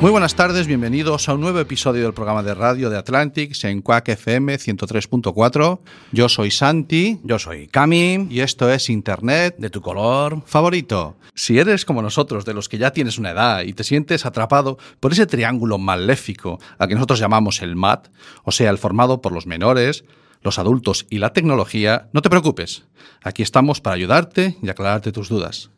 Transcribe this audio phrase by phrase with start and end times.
[0.00, 3.82] Muy buenas tardes, bienvenidos a un nuevo episodio del programa de radio de Atlantics en
[3.82, 5.80] Quack FM 103.4.
[6.12, 10.44] Yo soy Santi Yo soy Cami, y esto es Internet de tu color.
[10.46, 11.16] favorito.
[11.34, 14.78] Si eres como nosotros, de los que ya tienes una edad y te sientes atrapado
[15.00, 18.06] por ese triángulo maléfico al que nosotros llamamos el MAT,
[18.44, 20.04] o sea, el formado por los menores,
[20.42, 22.84] los adultos y la tecnología, no te preocupes.
[23.24, 25.70] Aquí estamos para ayudarte y aclararte tus dudas.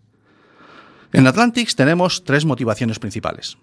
[1.14, 3.56] En Atlantics tenemos tres motivaciones principales.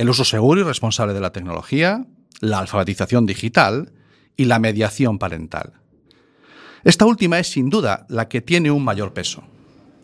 [0.00, 2.06] El uso seguro y responsable de la tecnología,
[2.40, 3.92] la alfabetización digital
[4.34, 5.74] y la mediación parental.
[6.84, 9.42] Esta última es sin duda la que tiene un mayor peso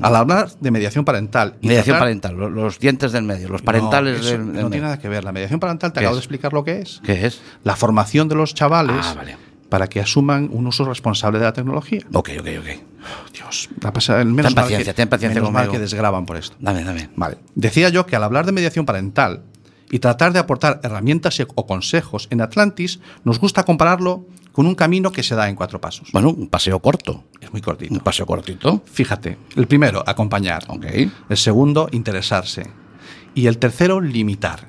[0.00, 1.56] Al hablar de mediación parental...
[1.60, 4.52] y Mediación tratar- parental, lo- los, dientes del medio, los parentales no, del, del no
[4.52, 4.70] medio.
[4.70, 5.24] tiene nada que ver.
[5.24, 6.18] La mediación parental te ¿Qué acabo es?
[6.18, 7.00] de explicar lo que es.
[7.04, 7.40] ¿Qué es?
[7.64, 9.36] La formación de los chavales Ah, vale.
[9.68, 12.00] para que asuman un uso responsable de la tecnología.
[12.12, 13.32] Ok, ok, ok.
[13.34, 16.36] Dios, la pasa, menos Ten mal paciencia, que, ten paciencia menos mal que desgraban por
[16.36, 16.54] esto.
[16.60, 17.08] Dame, dame.
[17.16, 17.38] Vale.
[17.56, 19.42] Decía yo que al hablar de mediación parental
[19.90, 25.10] y tratar de aportar herramientas o consejos en Atlantis, nos gusta compararlo con un camino
[25.12, 26.08] que se da en cuatro pasos.
[26.12, 27.24] Bueno, un paseo corto.
[27.40, 27.92] Es muy cortito.
[27.94, 28.82] Un paseo cortito.
[28.84, 30.64] Fíjate, el primero, acompañar.
[30.68, 30.84] Ok.
[31.28, 32.66] El segundo, interesarse.
[33.34, 34.68] Y el tercero, limitar.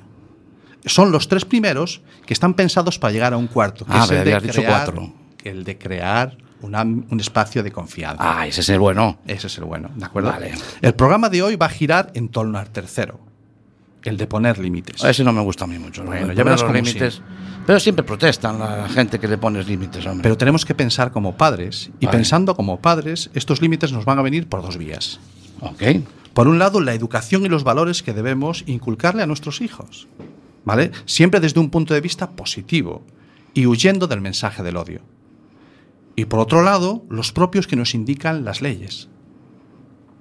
[0.86, 3.84] Son los tres primeros que están pensados para llegar a un cuarto.
[3.84, 5.12] Que Ah, es me el de dicho crear- cuatro.
[5.42, 8.22] El de crear una- un espacio de confianza.
[8.40, 9.18] Ah, ese es el bueno.
[9.26, 10.30] Ese es el bueno, ¿de acuerdo?
[10.30, 10.52] Vale.
[10.80, 13.20] El programa de hoy va a girar en torno al tercero,
[14.04, 15.02] el de poner límites.
[15.02, 16.04] Ese no me gusta a mí mucho.
[16.04, 16.32] Bueno, ¿no?
[16.32, 17.20] ya verás los límites.
[17.66, 20.22] Pero siempre protestan la gente que le pones límites, hombre.
[20.22, 22.18] Pero tenemos que pensar como padres, y Vale.
[22.18, 25.18] pensando como padres, estos límites nos van a venir por dos vías.
[25.60, 25.82] ok.
[26.34, 30.08] Por un lado, la educación y los valores que debemos inculcarle a nuestros hijos,
[30.64, 30.90] ¿vale?
[31.06, 33.06] Siempre desde un punto de vista positivo
[33.54, 35.02] y huyendo del mensaje del odio.
[36.16, 39.08] Y por otro lado, los propios que nos indican las leyes.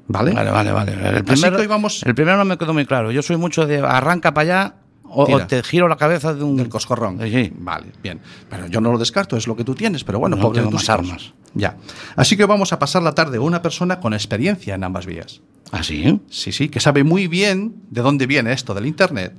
[0.08, 0.34] ¿Vale?
[0.34, 0.92] Vale, vale, vale.
[0.94, 3.12] El Así primero, que hoy vamos- el primero no me quedó muy claro.
[3.12, 4.76] Yo soy mucho de arranca para allá
[5.16, 6.58] o, te giro la cabeza de un.
[6.58, 7.20] Del coscorrón.
[7.22, 7.52] Sí.
[7.56, 8.20] Vale, bien.
[8.50, 10.90] Pero yo no lo descarto, es lo que tú tienes, pero bueno, No, tengo más
[10.90, 11.34] armas.
[11.54, 11.78] Ya.
[12.16, 15.42] Así que vamos a pasar la tarde una persona con experiencia en ambas vías.
[15.72, 16.20] ¿Ah, sí?
[16.30, 19.34] Sí, sí, que sabe muy bien de dónde viene esto del Internet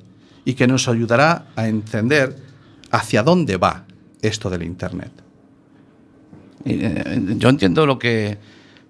[0.44, 2.36] y que nos ayudará a entender
[2.90, 3.84] hacia dónde va
[4.22, 5.10] esto del Internet.
[6.64, 8.38] Y, eh, yo entiendo lo que,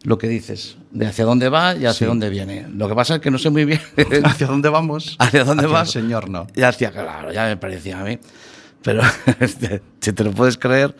[0.04, 2.04] lo que dices, de hacia dónde va y hacia Sí.
[2.04, 2.66] dónde viene.
[2.72, 3.80] Lo que pasa es que no sé muy bien.
[4.24, 5.16] ¿Hacia dónde vamos?
[5.18, 5.96] ¿Hacia dónde Hacia vas?
[5.96, 6.46] el Señor no.
[6.54, 8.18] Y hacia, claro, ya me parecía a mí.
[8.82, 9.02] Pero
[9.40, 10.94] este, si te lo puedes creer,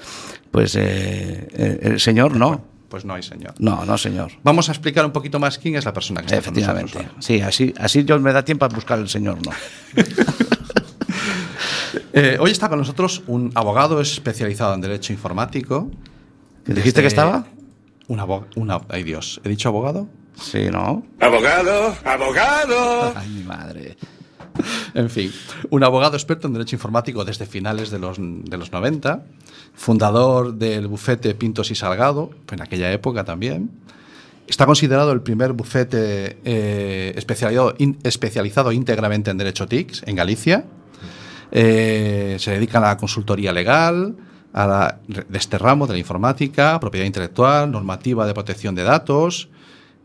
[0.51, 2.65] pues eh, eh, el Señor no.
[2.89, 3.55] Pues no hay Señor.
[3.59, 4.31] No, no, Señor.
[4.43, 6.99] Vamos a explicar un poquito más quién es la persona que está con Efectivamente.
[6.99, 7.25] nosotros.
[7.25, 9.51] Sí, así, así yo me da tiempo a buscar el Señor, no.
[12.13, 15.91] Eh, hoy está con nosotros un abogado especializado en Derecho Informático.
[16.65, 17.47] ¿Dijiste que estaba?
[18.09, 18.87] Un abogado.
[18.89, 19.41] Ay, Dios.
[19.45, 20.09] ¿He dicho abogado?
[20.41, 21.05] Sí, ¿no?
[21.21, 23.13] Abogado, abogado.
[23.17, 23.97] Ay, mi madre.
[24.95, 25.33] En fin,
[25.71, 29.25] un abogado experto en derecho informático desde finales de los, de los 90,
[29.75, 33.71] fundador del bufete Pintos y Salgado, en aquella época también.
[34.47, 40.65] Está considerado el primer bufete eh, especializado, in- especializado íntegramente en derecho TICS en Galicia.
[41.51, 44.15] Eh, se dedica a la consultoría legal,
[44.55, 49.49] a la, de este ramo de la informática, propiedad intelectual, normativa de protección de datos.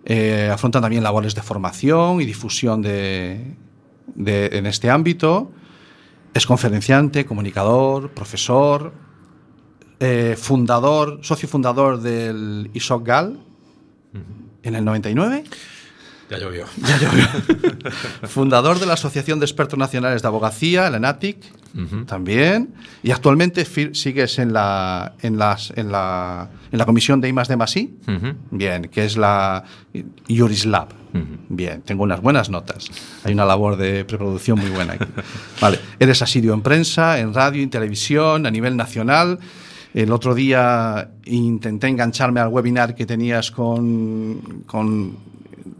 [0.06, 3.56] Eh, afrontan también labores de formación y difusión de,
[4.16, 5.52] de- en este ámbito.
[6.34, 8.92] Es conferenciante, comunicador, profesor,
[10.00, 13.40] eh, fundador, socio fundador del ISOC GAL,
[14.64, 15.44] en el 99.
[16.30, 16.66] Ya llovió.
[18.28, 21.38] Fundador de la Asociación de Expertos Nacionales de Abogacía, la ENATIC,
[22.06, 22.76] también.
[23.02, 27.58] Y actualmente sigues en la, en, las, en, la, en la comisión de I de
[27.58, 27.98] Masí.
[28.08, 28.36] Ujú.
[28.52, 29.64] Bien, que es la
[30.28, 30.90] Jurislab.
[31.50, 32.90] Bien, tengo unas buenas notas.
[33.24, 35.06] Hay una labor de preproducción muy buena aquí.
[35.62, 39.40] Vale, eres asiduo en prensa, en radio, en televisión, a nivel nacional.
[39.96, 45.18] El otro día intenté engancharme al webinar que tenías con, con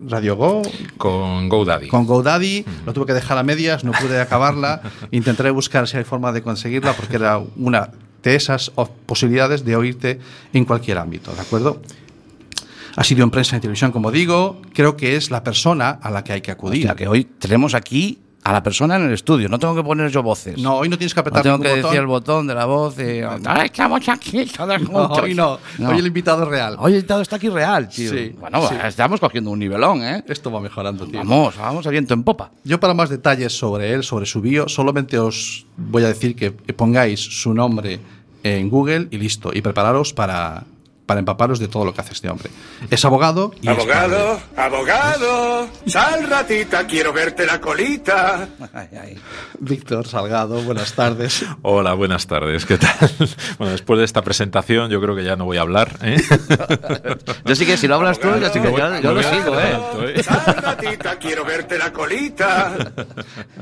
[0.08, 0.62] Radio Go,
[0.98, 1.88] Con GoDaddy.
[1.88, 4.82] con GoDaddy, lo tuve que dejar a medias, no pude acabarla.
[5.12, 7.90] Intentaré buscar si hay forma de conseguirla porque era una
[8.24, 10.20] de esas o- posibilidades de oírte
[10.54, 11.82] en cualquier ámbito, ¿de acuerdo?
[12.96, 16.24] Ha sido en prensa y televisión, como digo, creo que es la persona a la
[16.24, 16.82] que hay que acudir.
[16.82, 19.50] Hostia, que hoy tenemos aquí a la persona en el estudio.
[19.50, 20.58] No tengo que poner yo voces.
[20.58, 21.90] No, hoy no tienes que No apretar tengo ningún que botón.
[21.92, 22.98] decir el botón de la voz.
[23.00, 23.22] Y,
[23.64, 25.20] estamos aquí todos No, juntos.
[25.24, 25.60] hoy no.
[25.88, 26.76] Hoy el invitado es real.
[26.80, 28.12] Hoy el invitado está aquí real, tío.
[28.12, 28.76] Sí, bueno, sí.
[28.86, 30.24] estamos cogiendo un nivelón, ¿eh?
[30.28, 31.20] Esto va mejorando, tío.
[31.20, 32.52] Vamos, vamos a viento en popa.
[32.64, 36.52] Yo para más detalles sobre él, sobre su bio, solamente os voy a decir que
[36.52, 38.00] pongáis su nombre
[38.44, 39.52] en Google y listo.
[39.54, 40.64] Y prepararos para,
[41.10, 42.52] para empaparos de todo lo que hace este hombre.
[42.92, 45.68] Es abogado y es Abogado, abogado.
[45.88, 48.48] Sal ratita, quiero verte la colita.
[48.72, 49.18] Ay.
[49.60, 51.44] Víctor Salgado, buenas tardes.
[51.64, 52.64] Hola, buenas tardes.
[52.68, 53.10] ¿Qué tal?
[53.58, 55.98] Bueno, después de esta presentación, yo creo que ya no voy a hablar.
[56.04, 56.22] ¿eh?
[57.46, 59.34] Yo sí que si lo hablas tú, yo sí que yo, yo lo voy a-
[59.34, 60.22] sigo, ¿eh?
[60.24, 62.72] Sal ratita, quiero verte la colita.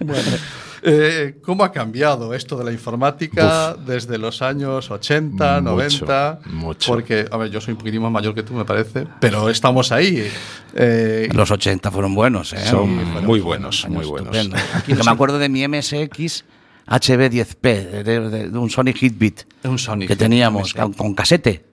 [0.89, 6.39] Eh, ¿Cómo ha cambiado esto de la informática desde los años 80, Mucho, 90?
[6.45, 6.92] mucho.
[6.94, 9.92] Porque, a ver, yo soy un poquitín más mayor que tú, me parece, pero estamos
[9.92, 10.25] ahí.
[10.75, 12.60] Eh, Los 80 fueron buenos, ¿eh?
[12.66, 14.36] Son Fueron muy buenos, muy buenos.
[14.36, 14.62] estupendos.
[14.88, 16.45] Yo me acuerdo de mi MSX
[16.88, 20.07] HB10P, de, de- de un Sony Hitbit un Sonic.
[20.07, 21.66] que teníamos con, con casete.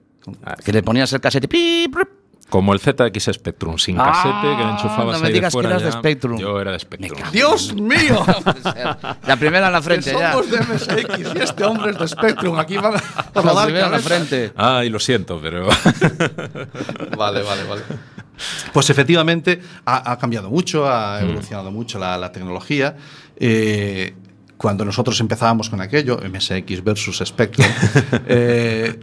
[0.43, 0.55] Ah.
[0.63, 1.47] Que le ponías el casete.
[1.47, 2.09] pi, prup.
[2.49, 5.51] Como el ZX Spectrum, sin Ah, casete, que le enchufabas no me ahí digas de
[5.51, 5.97] fuera que eras de ya.
[5.99, 6.37] Spectrum.
[6.37, 7.19] Yo era de Spectrum.
[7.31, 8.23] ¡Dios mío!
[9.27, 10.31] La primera en la Que frente, ya.
[10.33, 12.59] somos de MSX y este hombre es de Spectrum.
[12.59, 13.01] Aquí van a
[13.35, 14.51] La rodar primera en la frente.
[14.55, 15.67] Ay, lo siento, pero.
[17.17, 17.81] Vale, vale, vale.
[18.73, 22.95] Pues efectivamente ha, ha cambiado mucho, ha evolucionado mucho la, la tecnología.
[23.37, 24.13] Eh,
[24.57, 27.65] cuando nosotros empezábamos con aquello, MSX versus Spectrum,
[28.27, 28.99] eh,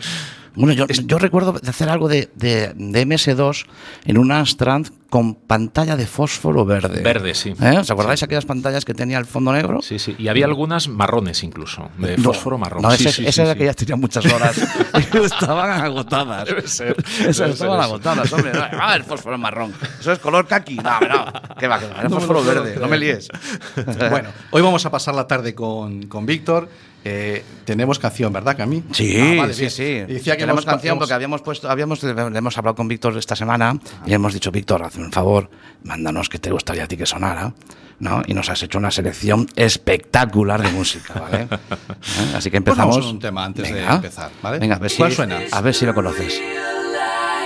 [0.54, 3.66] Bueno, yo, yo recuerdo de hacer algo de, de, de MS2
[4.04, 7.02] en un Amstrad con pantalla de fósforo verde.
[7.02, 7.52] Verde, sí.
[7.60, 7.76] ¿Eh?
[7.80, 9.82] ¿Os acordáis aquellas pantallas que tenía el fondo negro?
[9.82, 10.16] Sí, sí.
[10.18, 12.80] Y había algunas marrones incluso, de No, fósforo marrón.
[12.80, 13.58] No, Sí, esa, sí, sí, era sí.
[13.58, 14.56] que ya tenía muchas horas.
[15.12, 16.46] y estaban agotadas.
[16.48, 17.82] Debe ser, Esas debe estaban ser eso.
[17.82, 18.52] agotadas, hombre.
[18.54, 19.74] No, Ah, el fósforo marrón.
[20.00, 20.76] Eso es color kaki.
[20.76, 21.26] No, no.
[21.58, 21.78] ¿Qué va?
[21.78, 22.00] Que va?
[22.00, 22.62] Era No fósforo verde.
[22.62, 22.80] creer.
[22.80, 23.28] No me líes.
[24.10, 26.70] bueno, hoy vamos a pasar la tarde con, con Víctor.
[27.04, 28.84] Eh, tenemos canción, ¿verdad, Cami?
[28.92, 29.82] Sí, Ah, vale, sí, sí.
[29.82, 32.86] Y decía que Tenemos hemos- canción hemos- porque habíamos puesto, habíamos, le hemos hablado con
[32.86, 33.76] Víctor esta semana
[34.06, 35.50] y le hemos dicho, Víctor, hazme un favor,
[35.84, 37.52] mándanos que te gustaría a ti que sonara.
[37.98, 38.22] ¿no?
[38.26, 41.42] Y nos has hecho una selección espectacular de música, ¿vale?
[41.50, 42.32] ¿Eh?
[42.34, 42.96] Así que Pues empezamos.
[42.96, 43.94] vamos con un tema antes de Venga.
[43.94, 44.58] empezar, ¿vale?
[44.58, 45.40] Venga, a ver si, ¿Cuál suena?
[45.52, 46.40] A ver si lo conoces.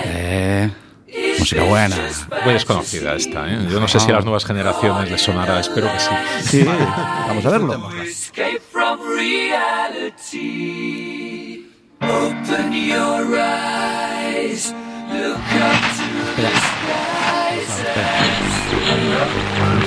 [0.05, 0.71] Eh,
[1.37, 1.95] música buena.
[2.43, 3.67] Muy desconocida esta, ¿eh?
[3.69, 6.09] Yo no sé si a las nuevas generaciones les sonará, espero que sí.
[6.41, 7.91] Sí, vamos a verlo.
[8.01, 8.99] escape from
[10.27, 10.37] reality.
[12.01, 14.73] Open your eyes,
[15.11, 16.49] look up to the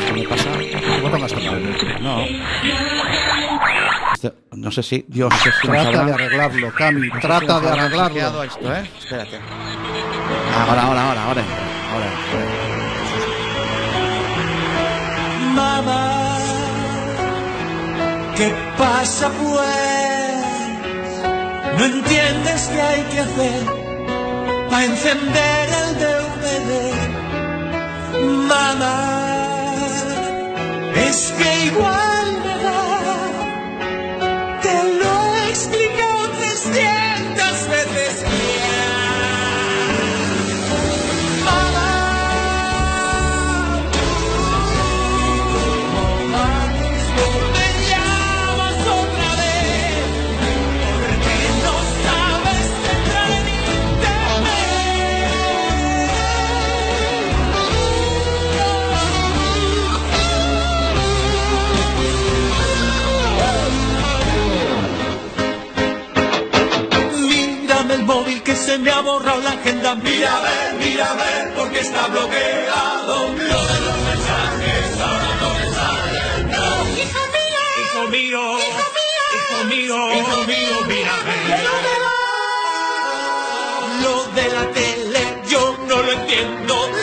[0.07, 0.51] ¿Qué me pasa?
[1.03, 1.57] Bota más tocado.
[2.01, 2.21] No.
[4.15, 5.05] Este- No sé si.
[5.09, 8.43] Dios, no sé si trata de arreglarlo, Cami, no sé si trata de arreglarlo.
[8.43, 8.91] esto, ¿eh?
[8.99, 9.39] Espérate.
[10.69, 11.43] Ahora, ahora, ahora, ahora.
[11.93, 12.07] Ahora.
[15.55, 16.39] Mamá,
[18.37, 20.41] ¿qué pasa pues?
[21.79, 23.63] No entiendes qué hay que hacer
[24.69, 27.20] para encender el DVD.
[28.21, 29.77] Mamá,
[30.95, 32.10] es que igual
[68.71, 69.97] se me ha borrado la agenda.
[69.97, 73.17] Mira a ver, mira a ver porque está bloqueado.
[73.51, 76.45] Lo de los mensajes ahora no me sale.
[76.55, 76.67] No.
[77.03, 78.43] Hijo mío, hijo mío,
[79.39, 81.61] hijo mío, hijo mío, mira a ver.
[84.05, 87.00] Lo de la tele yo no lo entiendo.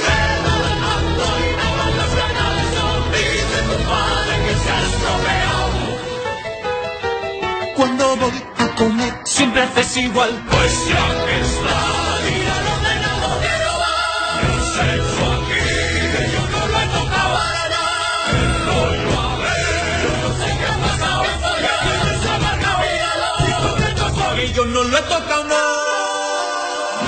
[8.85, 10.29] Veces igual.
[10.49, 11.77] Pues ya que está,
[12.25, 13.95] mira lo ordenado quiero va.
[14.43, 15.65] Lo has hecho aquí,
[16.13, 18.29] que yo no lo he tocado para nada.
[18.29, 21.23] El rollo a ver, no sé qué ha pasado.
[21.23, 23.29] Esto ya es esa marca, míralo.
[23.47, 25.55] Y con el tocón y yo no lo he tocado, no.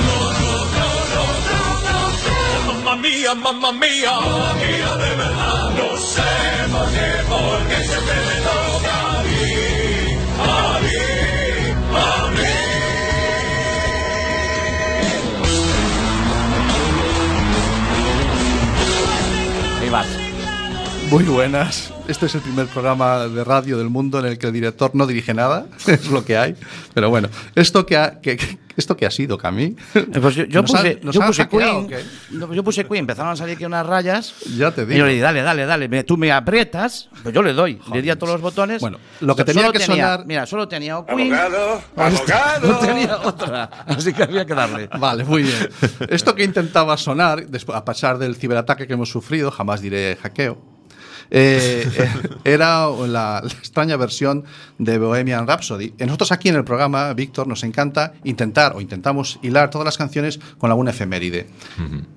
[0.06, 2.38] No, no, no, no, no, no sé.
[2.68, 5.70] Mamma mía, mamma mía, mamma mía, de verdad.
[5.78, 6.30] No sé
[6.72, 9.38] por qué, porque siempre me toca a mí,
[10.40, 11.19] a mí,
[21.10, 21.92] Muy buenas.
[22.08, 25.08] Este es el primer programa de radio del mundo en el que el director no
[25.08, 26.56] dirige nada, es lo que hay.
[26.94, 29.76] Pero bueno, esto que ha, que, que- esto que ha sido, Camí.
[29.96, 32.02] Eh, Pues yo, yo ¿Nos puse, nos yo puse hackeado Queen.
[32.32, 34.34] no, Yo puse Queen, empezaron a salir aquí unas rayas.
[34.56, 35.06] Ya te Y yo digo.
[35.08, 35.90] le di, dale, dale, dale.
[35.90, 37.82] me- tú me aprietas, pues yo le doy.
[37.92, 38.80] Le di a todos los botones.
[38.80, 41.34] Bueno, lo que tenía solo que sonar- Mira, solo tenía o Queen.
[41.34, 42.76] Abogado, No abogado.
[42.80, 43.64] tenía otra.
[43.88, 44.88] Así que había que darle.
[45.00, 45.70] Vale, muy bien.
[46.08, 50.79] Esto que intentaba sonar, después, a pesar del ciberataque que hemos sufrido, jamás diré hackeo,
[51.32, 52.10] eh, eh,
[52.44, 54.46] era la, la extraña versión
[54.78, 55.94] de Bohemian Rhapsody.
[56.00, 59.98] Y nosotros aquí en el programa, Víctor, nos encanta intentar o intentamos hilar todas las
[59.98, 61.48] canciones con alguna efeméride.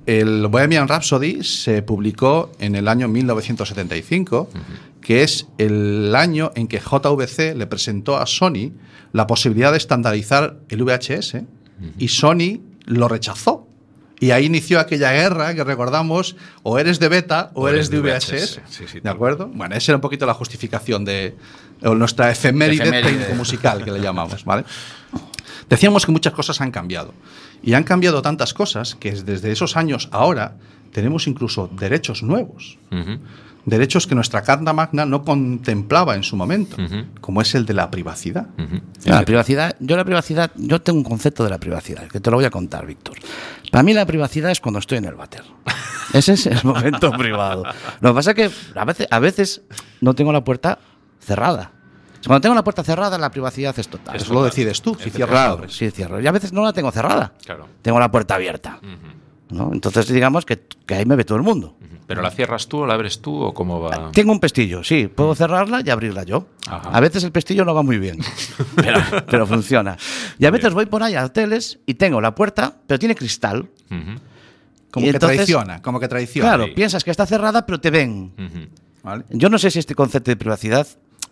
[0.07, 4.49] El Bohemian Rhapsody se publicó en el año 1975,
[5.01, 8.73] que es el año en que JVC le presentó a Sony
[9.13, 11.37] la posibilidad de estandarizar el VHS
[11.99, 13.62] y Sony lo rechazó.
[14.23, 18.61] Y ahí inició aquella guerra que recordamos, o eres de beta o, eres de VHS.
[18.69, 19.49] Sí, sí, ¿De acuerdo?
[19.53, 21.35] Bueno, esa era un poquito la justificación de
[21.83, 23.11] o nuestra efeméride, Efeméride.
[23.11, 24.65] técnico-musical, que le llamamos, ¿vale?
[25.69, 27.13] Decíamos que muchas cosas han cambiado.
[27.65, 30.55] Y han cambiado tantas cosas que desde esos años ahora
[30.93, 32.79] tenemos incluso derechos nuevos.
[32.93, 33.19] Ujú.
[33.65, 36.77] Derechos que nuestra Carta Magna no contemplaba en su momento,
[37.21, 38.49] como es el de la privacidad.
[39.05, 42.37] La privacidad, yo la privacidad, yo tengo un concepto de la privacidad, que te lo
[42.37, 43.17] voy a contar, Víctor.
[43.71, 45.45] Para mí la privacidad es cuando estoy en el váter.
[46.13, 47.65] Ese es el momento privado.
[48.01, 49.63] Lo que pasa es que a veces, a veces
[50.01, 50.79] no tengo la puerta
[51.21, 51.73] cerrada.
[52.27, 54.17] Cuando tengo la puerta cerrada, la privacidad es total.
[54.17, 55.73] Eso lo decides tú, si abres.
[55.73, 56.21] sí, cierro.
[56.21, 57.33] Y a veces no la tengo cerrada.
[57.45, 57.67] Claro.
[57.81, 58.79] Tengo la puerta abierta.
[59.51, 59.71] ¿no?
[59.73, 61.77] Entonces, digamos que, que ahí me ve todo el mundo.
[62.13, 64.11] ¿Pero la cierras tú o la abres tú o cómo va?
[64.13, 66.47] Tengo un pestillo, sí, puedo cerrarla y abrirla yo.
[66.67, 66.91] Ajá.
[66.91, 68.19] A veces el pestillo no va muy bien,
[68.77, 69.01] pero,
[69.31, 69.97] pero funciona.
[70.39, 73.69] Y a veces voy por ahí a hoteles y tengo la puerta, pero tiene cristal.
[73.91, 74.21] Ujú.
[74.91, 76.49] Como Y que entonces- traiciona, como que traiciona.
[76.51, 76.71] Claro, Sí.
[76.73, 78.33] piensas que está cerrada, pero te ven.
[79.31, 80.87] Yo no sé si este concepto de privacidad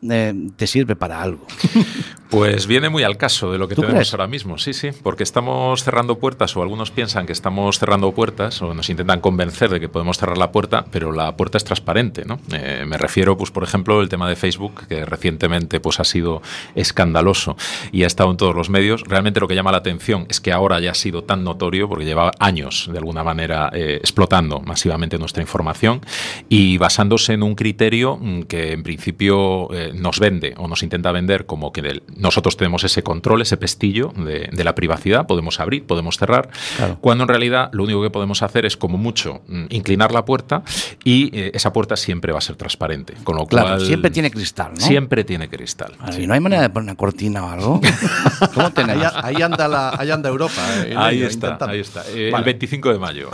[0.08, 1.46] eh, te sirve para algo.
[2.30, 4.14] Pues viene muy al caso de lo que ¿Tú tenemos crees?
[4.14, 8.62] ahora mismo, sí, sí, porque estamos cerrando puertas o algunos piensan que estamos cerrando puertas
[8.62, 12.24] o nos intentan convencer de que podemos cerrar la puerta, pero la puerta es transparente,
[12.24, 12.38] ¿no?
[12.52, 16.40] Eh, me refiero, pues, por ejemplo, el tema de Facebook, que recientemente pues, ha sido
[16.76, 17.56] escandaloso
[17.90, 19.02] y ha estado en todos los medios.
[19.08, 22.04] Realmente lo que llama la atención es que ahora ya ha sido tan notorio porque
[22.04, 26.00] lleva años, de alguna manera, eh, explotando masivamente nuestra información
[26.48, 31.12] y basándose en un criterio mm, que en principio eh, nos vende o nos intenta
[31.12, 35.60] vender como que del- nosotros tenemos ese control, ese pestillo de, de la privacidad, podemos
[35.60, 36.98] abrir, podemos cerrar, Claro.
[37.00, 40.62] cuando en realidad lo único que podemos hacer es como mucho mm, inclinar la puerta
[41.04, 44.30] y eh, esa puerta siempre va a ser transparente, con lo Claro, cual siempre tiene
[44.30, 44.80] cristal, ¿no?
[44.80, 45.92] Siempre tiene cristal.
[46.12, 47.80] Si no hay manera de poner una cortina o algo.
[48.54, 50.62] ¿Cómo Ahí, ahí anda la, ahí anda Europa.
[50.84, 52.02] eh, Ahí ello, está, ahí está.
[52.08, 52.44] Eh, El Vale.
[52.44, 53.30] 25 de mayo.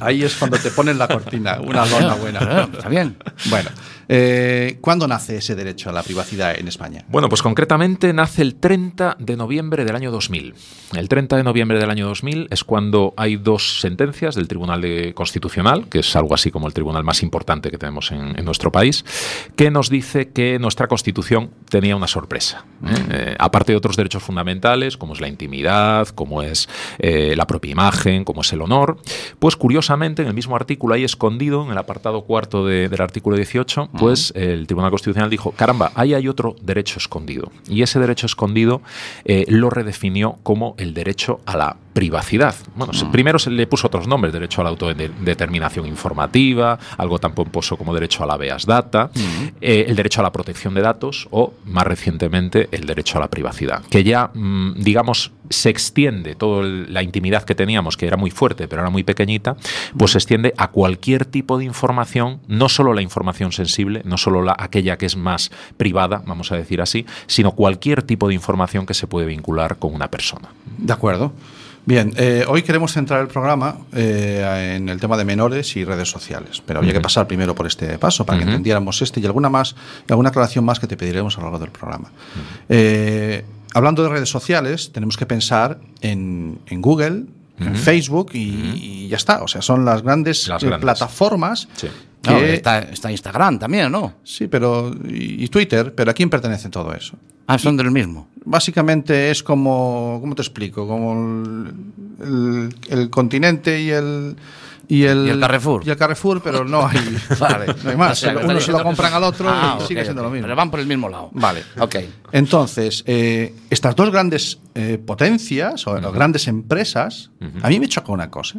[0.00, 2.68] Ahí es cuando te ponen la cortina, una lona buena.
[2.72, 3.16] Está bien.
[3.50, 3.70] Bueno,
[4.08, 7.04] eh, ¿cuándo nace ese derecho a la privacidad en España?
[7.08, 10.54] Bueno, pues concretamente nace el 30 de noviembre del año 2000.
[10.96, 15.12] El 30 de noviembre del año 2000 es cuando hay dos sentencias del Tribunal de
[15.14, 18.70] Constitucional, que es algo así como el tribunal más importante que tenemos en, en nuestro
[18.70, 19.04] país,
[19.56, 22.64] que nos dice que nuestra Constitución tenía una sorpresa.
[22.84, 22.88] ¿eh?
[23.10, 26.68] Eh, aparte de otros derechos fundamentales, como es la intimidad, como es
[26.98, 28.98] la propia imagen, como es el honor,
[29.38, 33.36] pues curiosamente en el mismo artículo, ahí escondido, en el apartado cuarto de- del artículo
[33.36, 37.50] 18, pues el Tribunal Constitucional dijo, caramba, ahí hay otro derecho escondido.
[37.68, 38.82] Y ese derecho escondido
[39.24, 42.54] eh, lo redefinió como el derecho a la privacidad.
[42.76, 47.32] Bueno, se- primero se le puso otros nombres, derecho a la autodeterminación informativa, algo tan
[47.34, 49.10] pomposo como derecho a la veas data,
[49.60, 53.28] eh, el derecho a la protección de datos o, más recientemente, el derecho a la
[53.30, 58.30] privacidad, que ya, mm, digamos, se extiende toda la intimidad que teníamos, que era muy
[58.30, 59.56] fuerte, pero era muy pequeñita,
[59.96, 64.42] pues se extiende a cualquier tipo de información, no solo la información sensible, no solo
[64.42, 68.84] la, aquella que es más privada, vamos a decir así, sino cualquier tipo de información
[68.86, 70.48] que se puede vincular con una persona.
[70.78, 71.32] De acuerdo.
[71.86, 76.08] Bien, eh, hoy queremos centrar el programa eh, en el tema de menores y redes
[76.10, 79.50] sociales, pero había que pasar primero por este paso para que entendiéramos este y alguna
[79.50, 79.76] más,
[80.08, 82.10] y alguna aclaración más que te pediremos a lo largo del programa.
[82.70, 87.24] Eh, hablando de redes sociales, tenemos que pensar en, en Google,
[87.60, 88.38] en Facebook y,
[89.04, 89.42] y ya está.
[89.42, 90.82] O sea, son las grandes, Las eh, grandes.
[90.84, 91.88] plataformas Sí.
[92.24, 92.54] Que...
[92.54, 94.14] Está, está Instagram también, ¿no?
[94.24, 94.92] Sí, pero...
[95.08, 97.16] Y, y Twitter, pero ¿a quién pertenece todo eso?
[97.46, 98.28] Ah, son del mismo.
[98.44, 100.18] Básicamente es como...
[100.20, 100.86] ¿Cómo te explico?
[100.86, 101.74] Como el,
[102.20, 104.36] el- el continente y el...
[104.86, 105.82] Y el, Y el Carrefour.
[105.86, 106.98] Y el Carrefour, pero no hay,
[107.40, 107.74] Vale.
[107.82, 108.12] no hay más.
[108.12, 110.44] O sea, que Uno se lo compran al otro Ah, y sigue siendo lo mismo.
[110.44, 111.30] Pero van por el mismo lado.
[111.32, 111.62] Vale.
[111.80, 111.96] Ok.
[112.32, 117.30] Entonces, eh, estas dos grandes eh, potencias o grandes empresas,
[117.62, 118.58] a mí me choca una cosa.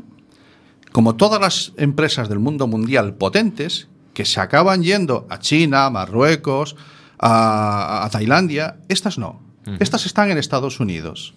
[0.95, 5.89] Como todas las empresas del mundo mundial potentes, que se acaban yendo a China, a
[5.89, 6.77] Marruecos,
[7.19, 9.41] a, a Tailandia, estas no.
[9.81, 11.33] Estas están en Estados Unidos.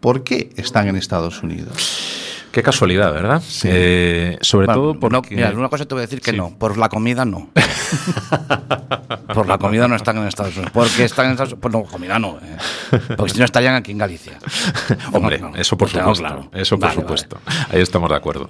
[0.00, 2.48] ¿Por qué están en Estados Unidos?
[2.50, 3.40] Qué casualidad, ¿verdad?
[3.62, 5.36] Eh, sobre Bueno, todo no, porque...
[5.36, 6.36] mira, una cosa te voy a decir que Sí.
[6.36, 6.58] no.
[6.58, 7.50] Por la comida no.
[9.34, 10.72] por la comida no están en Estados Unidos.
[10.72, 11.60] Porque están en Estados Unidos.
[11.62, 12.38] Pues no, comida no.
[12.42, 12.98] eh.
[13.16, 14.38] Porque si no estarían aquí en Galicia.
[15.12, 16.22] Hombre, No, no, eso por tengo supuesto.
[16.36, 16.50] claro.
[16.52, 17.38] Eso por Vale, supuesto.
[17.70, 18.48] Ahí estamos de acuerdo.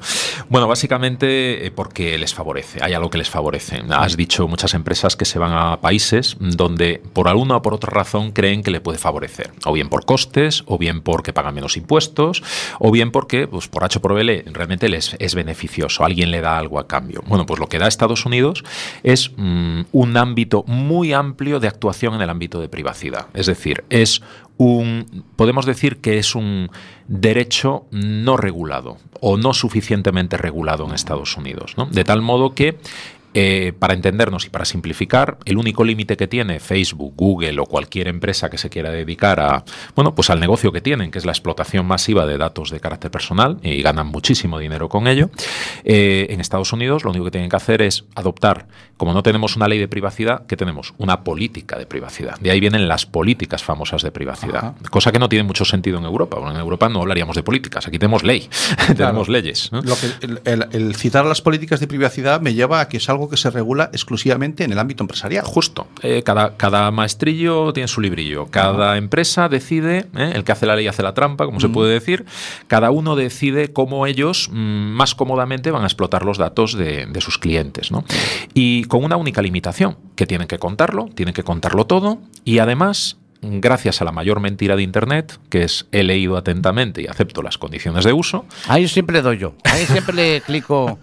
[0.49, 2.79] Bueno, básicamente eh, porque les favorece.
[2.83, 3.83] Hay algo que les favorece.
[3.91, 7.91] Has dicho muchas empresas que se van a países donde por alguna o por otra
[7.91, 9.53] razón creen que le puede favorecer.
[9.65, 12.43] O bien por costes, o bien porque pagan menos impuestos,
[12.79, 16.05] o bien porque, pues por H por B, realmente les es beneficioso.
[16.05, 17.23] Alguien le da algo a cambio.
[17.27, 18.65] Bueno, pues lo que da Estados Unidos
[19.03, 23.27] es mm, un ámbito muy amplio de actuación en el ámbito de privacidad.
[23.35, 24.23] Es decir, es
[24.57, 26.71] un podemos decir que es un
[27.09, 31.75] derecho no regulado o no suficientemente regulado en Estados Unidos.
[31.91, 32.79] De tal modo que
[33.35, 38.09] eh, para entendernos y para simplificar, el único límite que tiene Facebook, Google o cualquier
[38.09, 39.65] empresa que se quiera dedicar a,
[39.95, 43.11] bueno, pues al negocio que tienen, que es la explotación masiva de datos de carácter
[43.11, 45.31] personal y ganan muchísimo dinero con ello.
[45.85, 48.67] eh, en Estados Unidos lo único que tienen que hacer es adoptar,
[48.97, 52.39] como no tenemos una ley de privacidad, que tenemos una política de privacidad.
[52.39, 56.05] De ahí vienen las políticas famosas de privacidad, cosa que no tiene mucho sentido en
[56.05, 56.37] Europa.
[56.39, 58.49] Porque en Europa no hablaríamos de políticas, aquí tenemos ley,
[58.97, 59.71] tenemos leyes.
[59.73, 59.83] ¿no?
[59.83, 63.09] Lo que, el, el- el citar las políticas de privacidad me lleva a que es
[63.09, 65.45] algo que se regula exclusivamente en el ámbito empresarial.
[65.45, 65.87] Justo.
[66.03, 68.47] Eh, cada, cada maestrillo tiene su librillo.
[68.51, 70.33] Cada empresa decide, ¿eh?
[70.35, 72.25] el que hace la ley hace la trampa, como se puede decir.
[72.67, 77.21] Cada uno decide cómo ellos mm, más cómodamente van a explotar los datos de, de
[77.21, 77.91] sus clientes.
[77.91, 78.05] ¿no?
[78.55, 83.17] Y con una única limitación, que tienen que contarlo, tienen que contarlo todo y además
[83.61, 87.59] gracias a la mayor mentira de Internet, que es he leído atentamente y acepto las
[87.59, 89.55] condiciones de uso, Ahí siempre le doy yo.
[89.65, 90.99] Ahí siempre le clico.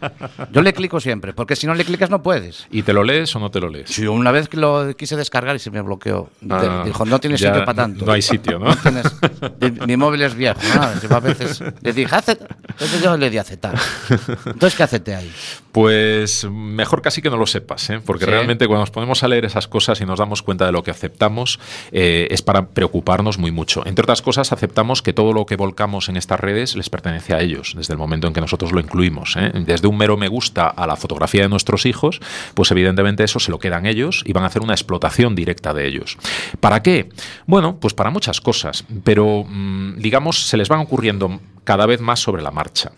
[0.51, 2.67] Yo le clico siempre, porque si no le clicas no puedes.
[2.71, 3.89] y te lo lees o no te lo lees.
[3.89, 6.29] Si una vez que lo quise descargar y se me bloqueó.
[6.49, 8.05] Ah, dijo, no tienes sitio para tanto.
[8.05, 8.75] no hay sitio, ¿no?
[9.87, 10.59] mi móvil es viejo.
[11.09, 12.55] a veces le dije, acepta.
[12.69, 13.75] Entonces yo le di aceptar.
[14.45, 15.31] Entonces, ¿qué acepté ahí?
[15.71, 18.01] Pues mejor casi que no lo sepas, ¿eh?
[18.05, 18.31] porque Sí.
[18.31, 20.91] realmente cuando nos ponemos a leer esas cosas y nos damos cuenta de lo que
[20.91, 21.59] aceptamos,
[21.91, 23.85] eh, es para preocuparnos muy mucho.
[23.85, 27.41] Entre otras cosas, aceptamos que todo lo que volcamos en estas redes les pertenece a
[27.41, 29.35] ellos, desde el momento en que nosotros lo incluimos.
[29.37, 29.51] ¿eh?
[29.65, 32.21] Desde un mero me gusta a la fotografía de nuestros hijos,
[32.53, 35.87] pues evidentemente eso se lo quedan ellos y van a hacer una explotación directa de
[35.87, 36.17] ellos.
[36.61, 37.09] ¿Para qué?
[37.47, 42.19] Bueno, pues para muchas cosas, pero mm, digamos, se les van ocurriendo cada vez más
[42.19, 42.91] sobre la marcha.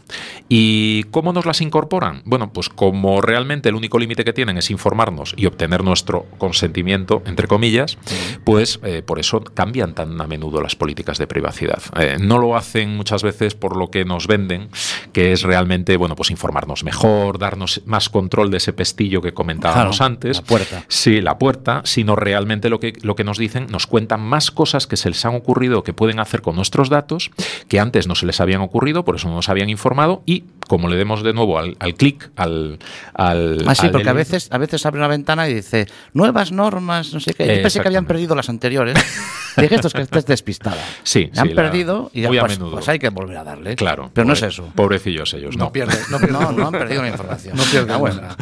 [0.49, 2.21] ¿Y cómo nos las incorporan?
[2.26, 7.21] Bueno, pues como realmente el único límite que tienen es informarnos y obtener nuestro consentimiento,
[7.26, 7.97] entre comillas,
[8.43, 11.82] pues eh, por eso cambian tan a menudo las políticas de privacidad.
[11.99, 14.69] Eh, no lo hacen muchas veces por lo que nos venden,
[15.12, 19.97] que es realmente, bueno, pues informarnos mejor, darnos más control de ese pestillo que comentábamos
[19.97, 20.38] Claro, antes.
[20.38, 20.86] la puerta.
[20.88, 24.88] Sí, la puerta, sino realmente lo que, lo que nos dicen, nos cuentan más cosas
[24.88, 27.32] que se les han ocurrido que pueden hacer con nuestros datos,
[27.67, 30.88] que antes no se les habían ocurrido, por eso no nos habían informado, y como
[30.88, 32.80] le demos de nuevo al, al clic, al,
[33.13, 33.63] al.
[33.67, 37.13] Ah, sí, al porque a veces, a veces abre una ventana y dice, nuevas normas,
[37.13, 37.45] no sé qué.
[37.58, 38.95] Yo pensé que habían perdido las anteriores.
[39.58, 40.84] Dije, esto es que estés despistada.
[41.04, 42.71] Sí, Me han sí, la- perdido y ya, muy a pues, menudo.
[42.78, 43.76] pues hay que volver a darle.
[43.76, 44.10] Claro.
[44.12, 44.71] Pero no es pobre- eso.
[44.73, 45.65] Pobrecillos ellos, no.
[45.65, 46.34] No pierde, no pierde.
[46.34, 47.56] No, no han perdido la información.
[47.56, 48.21] No pierden Ah, bueno.
[48.21, 48.38] nada.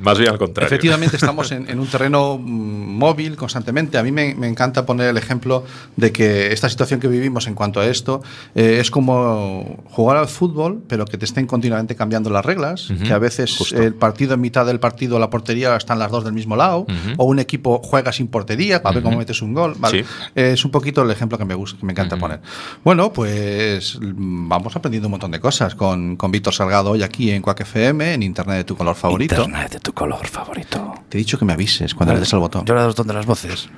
[0.00, 0.66] Más bien al contrario.
[0.68, 3.98] Efectivamente, estamos en, en un terreno mm, móvil constantemente.
[3.98, 5.64] A mí me, me encanta poner el ejemplo
[5.96, 8.22] de que esta situación que vivimos en cuanto a esto
[8.54, 13.04] eh, es como jugar al fútbol, pero que te estén continuamente cambiando las reglas, Ujú,
[13.04, 13.80] que a veces justo.
[13.80, 17.14] el partido en mitad del partido, la portería están las dos del mismo lado, Ujú.
[17.18, 19.74] o un equipo juega sin portería para ver cómo metes un gol.
[19.78, 20.02] ¿vale?
[20.02, 20.08] Sí.
[20.34, 22.40] Es un poquito el ejemplo que me gusta, que me encanta poner.
[22.82, 27.42] Bueno, pues vamos aprendiendo un montón de cosas con, con Víctor Salgado hoy aquí en
[27.42, 29.36] Quack FM, en Internet de tu color favorito.
[29.36, 30.94] Internet de tu color favorito.
[31.08, 32.64] Te he dicho que me avises cuando le des al botón.
[32.64, 33.68] Yo le doy el botón de las voces.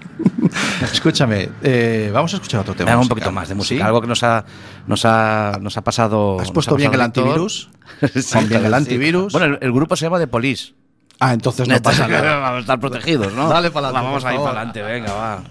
[0.92, 2.96] Escúchame, eh, vamos a escuchar otro tema.
[2.96, 3.80] Un poquito más de música.
[3.80, 3.86] ¿Sí?
[3.86, 4.44] Algo que nos ha,
[4.86, 6.38] nos ha, nos ha pasado.
[6.40, 7.68] ¿Has puesto bien el antivirus?
[8.14, 9.32] Sí, ¿Con bien el antivirus?
[9.32, 10.74] Bueno, el, el grupo se llama The Police.
[11.20, 12.36] Ah, entonces no pasa nada.
[12.38, 13.48] Vamos a estar protegidos, ¿no?
[13.48, 14.50] Dale pa'lante, Vamos por ahí favor.
[14.50, 15.42] para adelante, venga, va.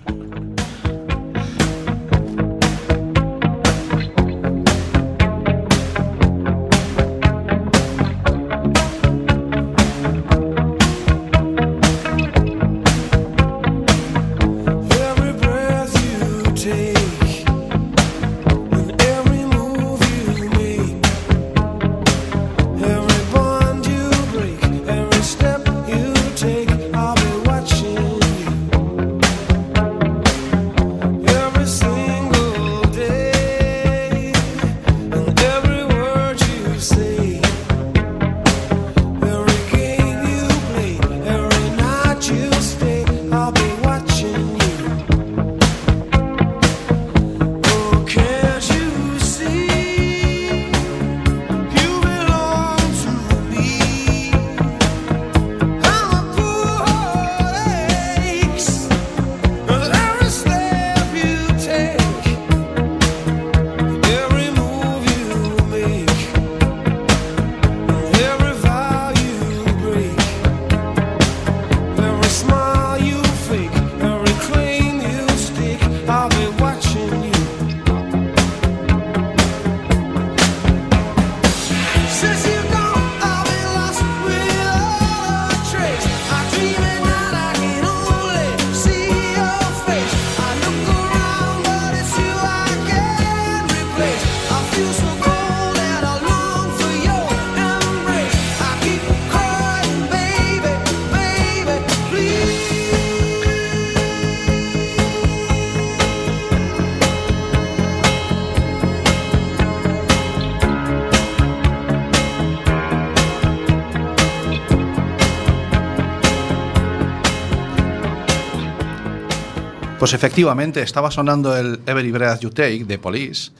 [120.14, 123.52] Pues efectivamente, estaba sonando el Every Breath You Take de Police,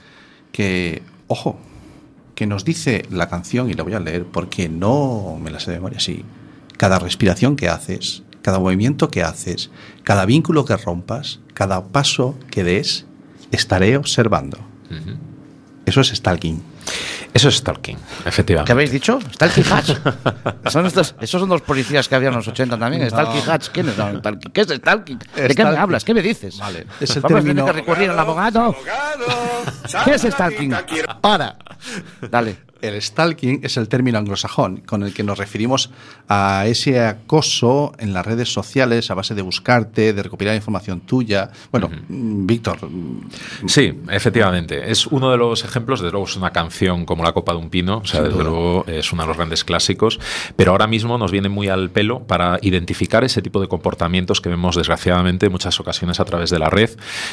[0.52, 1.58] que, ojo,
[2.36, 5.72] que nos dice la canción, y la voy a leer porque no me la sé
[5.72, 6.24] de memoria, sí.
[6.76, 9.72] Cada respiración que haces, cada movimiento que haces,
[10.04, 13.04] cada vínculo que rompas, cada paso que des,
[13.50, 14.58] estaré observando.
[15.86, 16.62] Eso es stalking.
[17.34, 18.70] Eso es stalking, ¿Qué efectivamente.
[18.72, 19.18] habéis dicho?
[19.34, 19.90] Stalking Hatch.
[20.70, 23.10] son estos, esos son dos policías que había en los 80 también.
[23.10, 23.68] Stalking Hatch.
[23.70, 24.52] ¿Quién es Stalking?
[24.52, 25.18] ¿Qué es Stalking?
[25.34, 26.04] ¿De qué me hablas?
[26.04, 26.56] ¿Qué me dices?
[26.58, 28.60] Vale, es el Vamos a tener término- que recurrir al abogado.
[28.60, 29.26] Abogado,
[30.04, 30.74] ¿Qué es stalking?
[31.20, 31.56] Para.
[32.30, 32.56] Dale.
[32.84, 35.90] El stalking es el término anglosajón con el que nos referimos
[36.28, 41.50] a ese acoso en las redes sociales a base de buscarte, de recopilar información tuya.
[41.72, 43.30] Bueno, mm, Víctor, mm,
[43.66, 44.90] Sí, efectivamente.
[44.90, 47.70] Es uno de los ejemplos, desde luego es una canción como La Copa de un
[47.70, 50.20] Pino, o sea, desde luego es uno de los grandes clásicos,
[50.56, 54.50] pero ahora mismo nos viene muy al pelo para identificar ese tipo de comportamientos que
[54.50, 56.90] vemos desgraciadamente en muchas ocasiones a través de la red,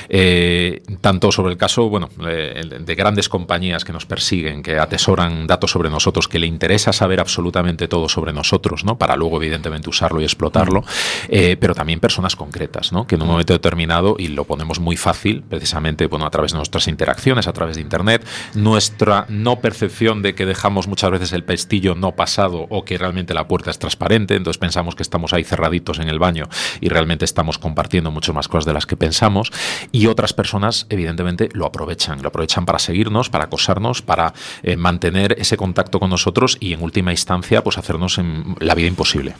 [0.07, 5.40] eh, tanto sobre el caso, bueno, eh, de grandes compañías que nos persiguen, que atesoran
[5.47, 8.97] datos sobre nosotros, que le interesa saber absolutamente todo sobre nosotros, ¿no?
[8.97, 10.83] Para luego, evidentemente, usarlo y explotarlo,
[11.27, 13.07] eh, pero también personas concretas, ¿no?
[13.07, 16.57] Que en un momento determinado, y lo ponemos muy fácil, precisamente, bueno, a través de
[16.57, 21.43] nuestras interacciones, a través de Internet, nuestra no percepción de que dejamos muchas veces el
[21.43, 25.43] pestillo no pasado o que realmente la puerta es transparente, entonces pensamos que estamos ahí
[25.43, 26.47] cerraditos en el baño
[26.79, 29.51] y realmente estamos compartiendo mucho más cosas de las que pensamos,
[29.91, 35.30] y otras personas, evidentemente, lo aprovechan, lo aprovechan para seguirnos, para acosarnos, para eh, mantener
[35.37, 39.35] ese contacto con nosotros y, en última instancia, pues hacernos en la vida imposible.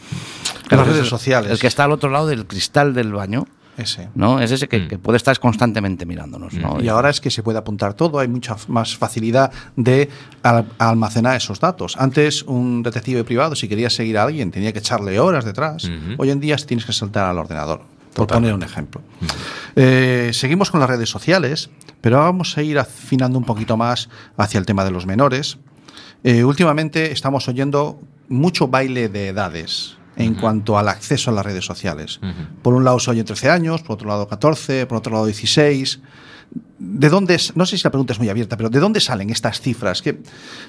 [0.69, 1.51] en las redes sociales.
[1.51, 3.45] El que está al otro lado del cristal del baño,
[3.77, 4.09] Ese.
[4.15, 4.39] ¿no?
[4.41, 4.87] Es ese que, Mm.
[4.89, 6.81] que puede estar constantemente mirándonos, ¿no?
[6.81, 10.09] Y ahora es que se puede apuntar todo, hay mucha más facilidad de
[10.43, 11.95] al- almacenar esos datos.
[11.97, 15.89] Antes, un detective privado, si quería seguir a alguien, tenía que echarle horas detrás.
[16.17, 17.79] Hoy en día tienes que saltar al ordenador,
[18.13, 18.37] por Total.
[18.37, 19.01] poner un ejemplo.
[19.75, 21.69] Eh, seguimos con las redes sociales,
[22.01, 25.57] pero vamos a ir afinando un poquito más hacia el tema de los menores.
[26.23, 31.65] Eh, últimamente estamos oyendo mucho baile de edades en cuanto al acceso a las redes
[31.65, 32.19] sociales.
[32.61, 35.99] Por un lado se oye 13 años, por otro lado 14, por otro lado 16.
[36.83, 37.55] ¿De dónde es?
[37.55, 40.01] No sé si la pregunta es muy abierta, pero ¿de dónde salen estas cifras?
[40.01, 40.17] Que,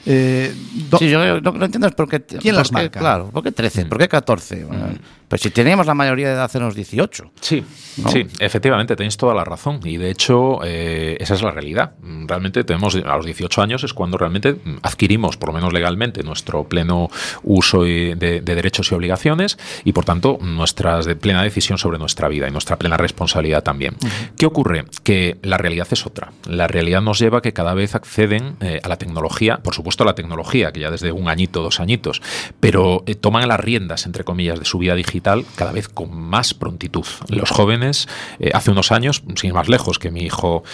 [0.04, 0.54] eh,
[0.98, 2.20] Sí, yo lo que no entiendo es por qué.
[2.22, 3.00] ¿Quién las qué, marca?
[3.00, 3.54] Claro, ¿por qué Mm.
[3.54, 3.84] 13?
[3.86, 4.64] ¿Por qué 14?
[4.64, 4.88] Bueno,
[5.28, 7.30] Pues si teníamos la mayoría de edad hace unos 18.
[7.40, 7.64] Sí,
[7.96, 8.10] ¿no?
[8.10, 9.80] sí, efectivamente, tenéis toda la razón.
[9.84, 11.92] Y de hecho, eh, esa es la realidad.
[12.02, 15.72] Mm, Realmente tenemos, a los 18 años es cuando realmente mm, adquirimos, por lo menos
[15.72, 17.08] legalmente, nuestro pleno
[17.42, 21.98] uso y de, de derechos y obligaciones y, por tanto, nuestras de plena decisión sobre
[21.98, 23.96] nuestra vida y nuestra plena responsabilidad también.
[24.36, 24.84] ¿Qué ocurre?
[25.02, 26.32] Que la realidad es otra.
[26.46, 30.04] La realidad nos lleva a que cada vez acceden eh, a la tecnología, por supuesto
[30.04, 32.22] a la tecnología, que ya desde un añito, dos añitos,
[32.60, 36.54] pero eh, toman las riendas, entre comillas, de su vida digital cada vez con más
[36.54, 37.06] prontitud.
[37.28, 40.64] Los jóvenes, eh, hace unos años, sin ir más lejos, que mi hijo,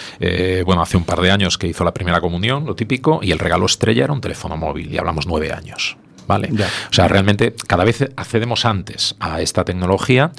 [0.65, 3.39] bueno, hace un par de años que hizo la primera comunión, lo típico, y el
[3.39, 5.97] regalo estrella era un teléfono móvil, y hablamos nueve años.
[6.29, 6.47] ¿Vale?
[6.51, 6.67] Ya.
[6.67, 10.31] O sea, realmente cada vez accedemos antes a esta tecnología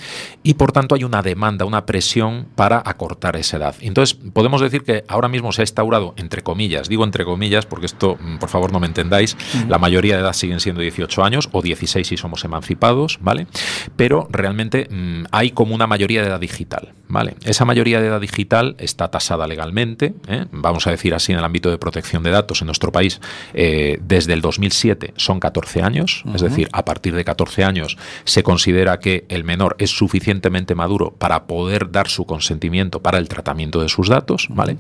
[0.44, 3.74] y por tanto hay una demanda, una presión para acortar esa edad.
[3.80, 7.86] Entonces, podemos decir que ahora mismo se ha instaurado, entre comillas, digo entre comillas porque
[7.86, 9.36] esto, mm, por favor, no me entendáis,
[9.68, 13.48] la mayoría de edad siguen siendo 18 años o 16 si somos emancipados, ¿vale?
[13.96, 17.34] Pero realmente mm, hay como una mayoría de edad digital, ¿vale?
[17.44, 20.46] Esa mayoría de edad digital está tasada legalmente, ¿eh?
[20.52, 23.20] vamos a decir así, en el ámbito de protección de datos en nuestro país,
[23.52, 28.42] eh, desde el 2007 son 14 años, es decir, a partir de 14 años se
[28.42, 33.82] considera que el menor es suficientemente maduro para poder dar su consentimiento para el tratamiento
[33.82, 34.76] de sus datos, ¿vale?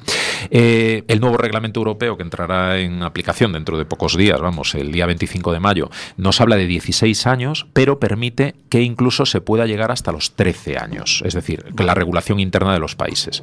[0.50, 4.92] Eh, el nuevo reglamento europeo que entrará en aplicación dentro de pocos días, vamos, el
[4.92, 9.66] día 25 de mayo, nos habla de 16 años, pero permite que incluso se pueda
[9.66, 13.42] llegar hasta los 13 años, es decir, que la regulación interna de los países.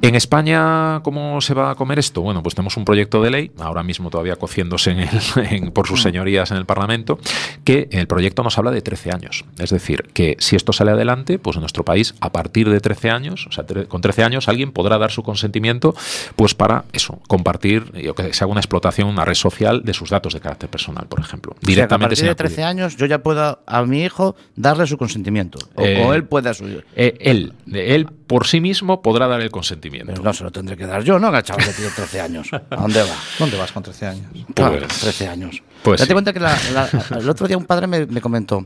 [0.00, 2.22] En España, ¿cómo se va a comer esto?
[2.22, 5.08] Bueno, pues tenemos un proyecto de ley, ahora mismo todavía cociéndose en el-
[5.50, 7.18] en- por sus señorías en el Parlamento,
[7.64, 9.44] que el proyecto nos habla de 13 años.
[9.58, 13.10] Es decir, que si esto sale adelante, pues en nuestro país, a partir de 13
[13.10, 15.96] años, o sea, tre- con 13 años, alguien podrá dar su consentimiento,
[16.36, 20.10] pues para eso, compartir, o que se haga una explotación, una red social de sus
[20.10, 21.52] datos de carácter personal, por ejemplo.
[21.52, 22.46] O sea, a Directamente partir de acudir.
[22.54, 25.58] 13 años yo ya puedo a mi hijo darle su consentimiento.
[25.74, 29.40] O, Eh, o él puede a su Eh, él, él por sí mismo podrá dar
[29.40, 29.87] el consentimiento.
[29.90, 31.30] Pero no se lo tendré que dar yo, ¿no?
[31.30, 32.48] Que el chaval que tiene 13 años.
[32.52, 33.14] ¿A dónde va?
[33.38, 34.26] ¿Dónde vas con 13 años?
[34.54, 35.62] Claro, Pues- 13 años.
[35.82, 36.12] pues Date sí.
[36.12, 38.64] cuenta que la- la- el otro día un padre me, me comentó.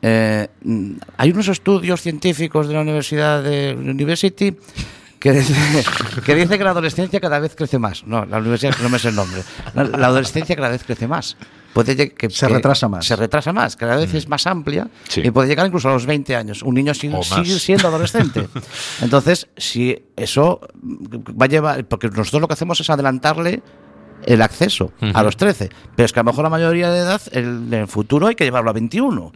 [0.00, 0.48] eh,
[1.16, 4.56] hay unos estudios científicos de la Universidad de University
[5.20, 5.54] que dice,
[6.24, 8.04] que dice que la adolescencia cada vez crece más.
[8.06, 9.42] No, la universidad no me sé el nombre.
[9.74, 11.36] La, la adolescencia cada vez crece más.
[11.72, 13.06] Puede que Se que retrasa más.
[13.06, 15.22] Se retrasa más, cada vez es más amplia Sí.
[15.24, 16.62] y puede llegar incluso a los 20 años.
[16.62, 17.22] Un niño sigue,
[17.58, 18.48] siendo adolescente.
[19.00, 23.62] Entonces, si eso va a llevar, porque nosotros lo que hacemos es adelantarle
[24.24, 27.20] el acceso a los 13, pero es que a lo mejor la mayoría de edad,
[27.32, 29.32] el- en el futuro hay que llevarlo a 21.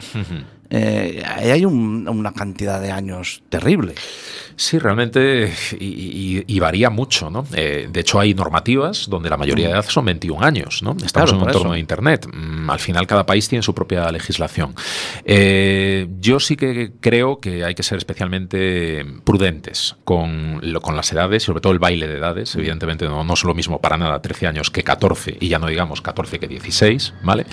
[0.70, 3.94] Eh, hay un- una cantidad de años terrible.
[4.58, 5.84] Sí, realmente, y,
[6.38, 7.44] y- y varía mucho, ¿no?
[7.54, 10.92] Eh, de hecho, hay normativas donde la mayoría de edad son 21 años, ¿no?
[10.92, 11.74] Estamos Claro, en un entorno eso.
[11.74, 12.26] de Internet.
[12.32, 14.74] Mm, Al final, cada país tiene su propia legislación.
[15.24, 21.12] Eh, yo sí que creo que hay que ser especialmente prudentes con, lo- con las
[21.12, 22.54] edades, sobre todo el baile de edades.
[22.56, 25.66] Evidentemente, no, no es lo mismo para nada 13 años que 14, y ya no
[25.66, 27.46] digamos 14 que 16, ¿vale?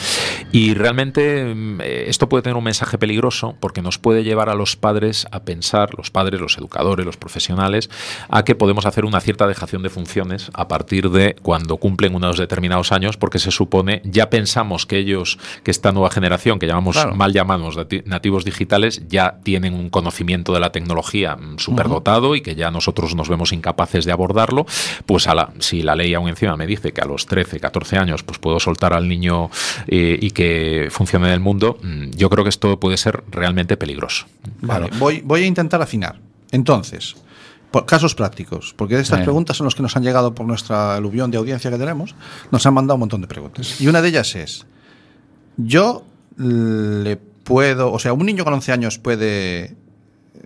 [0.52, 4.78] Y realmente mm, esto puede tener un mensaje peligroso porque nos puede llevar a los
[4.78, 7.90] padres a pensar, los padres, los educadores, los profesionales,
[8.30, 12.38] a que podemos hacer una cierta dejación de funciones a partir de cuando cumplen unos
[12.38, 16.96] determinados años, porque se supone, ya pensamos que ellos, que esta nueva generación, que llamamos
[16.96, 17.14] Claro.
[17.16, 22.42] mal llamados nati- nativos digitales, ya tienen un conocimiento de la tecnología mm, superdotado y
[22.42, 24.66] que ya nosotros nos vemos incapaces de abordarlo,
[25.06, 27.98] pues a la, si la ley aún encima me dice que a los 13, 14
[27.98, 29.50] años pues puedo soltar al niño
[29.88, 33.78] eh, y que funcione en el mundo, mm, yo creo que esto puede ser realmente
[33.78, 34.26] peligroso.
[34.62, 36.20] Vale, voy, voy a intentar afinar.
[36.52, 37.16] Entonces,
[37.72, 39.26] por casos prácticos, porque estas Bien.
[39.26, 42.16] preguntas son las que nos han llegado por nuestra aluvión de audiencia que tenemos,
[42.52, 43.82] nos han mandado un montón de preguntas.
[43.82, 44.68] Y una de ellas es,
[45.58, 46.06] yo
[46.38, 49.76] le puedo, o sea, un niño con 11 años puede,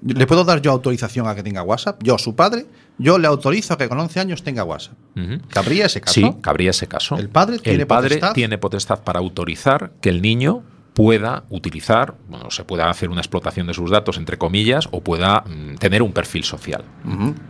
[0.02, 2.66] le puedo dar yo autorización a que tenga WhatsApp, yo, su padre,
[2.98, 4.96] yo le autorizo a que con 11 años tenga WhatsApp.
[5.18, 5.42] Ujú.
[5.50, 6.14] ¿Cabría ese caso?
[6.14, 7.18] Sí, cabría ese caso.
[7.18, 8.34] ¿El padre tiene El padre potestad?
[8.34, 10.64] tiene potestad para autorizar que el niño
[10.98, 15.42] pueda utilizar, bueno, se pueda hacer una explotación de sus datos, entre comillas, o pueda
[15.42, 16.84] mm, tener un perfil social.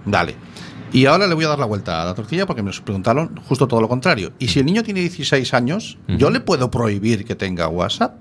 [0.03, 0.35] Dale.
[0.93, 3.67] Y ahora le voy a dar la vuelta a la tortilla porque me preguntaron justo
[3.67, 4.31] todo lo contrario.
[4.39, 8.15] Y si el niño tiene 16 años, ¿yo le puedo prohibir que tenga WhatsApp?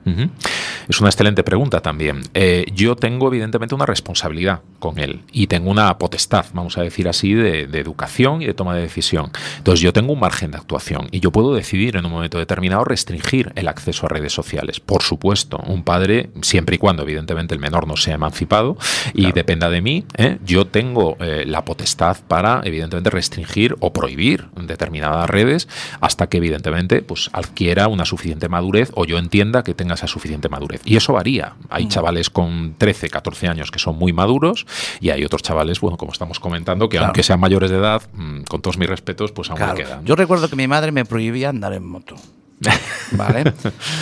[0.89, 2.23] Es una excelente pregunta también.
[2.35, 7.09] Eh, yo tengo evidentemente una responsabilidad con él y tengo una potestad, vamos a decir
[7.09, 9.31] así, de, de educación y de toma de decisión.
[9.59, 12.85] Entonces yo tengo un margen de actuación y yo puedo decidir en un momento determinado
[12.85, 14.81] restringir el acceso a redes sociales.
[14.81, 18.77] Por supuesto, un padre, siempre y cuando evidentemente el menor no sea emancipado
[19.15, 20.39] y dependa de mí, ¿eh?
[20.45, 25.69] yo tengo eh, la potestad para evidentemente restringir o prohibir determinadas redes
[26.01, 30.49] hasta que evidentemente pues adquiera una suficiente madurez o yo entienda que tenga esa suficiente
[30.49, 30.81] madurez.
[30.85, 31.55] Y eso varía.
[31.71, 34.67] Hay chavales con 13, 14 años que son muy maduros
[35.01, 37.07] y hay otros chavales, bueno, como estamos comentando, que Claro.
[37.09, 39.75] aunque sean mayores de edad, mm, con todos mis respetos, pues aún Claro.
[39.75, 40.05] quedan.
[40.05, 42.17] Yo recuerdo que mi madre me prohibía andar en moto.
[43.13, 43.53] ¿Vale?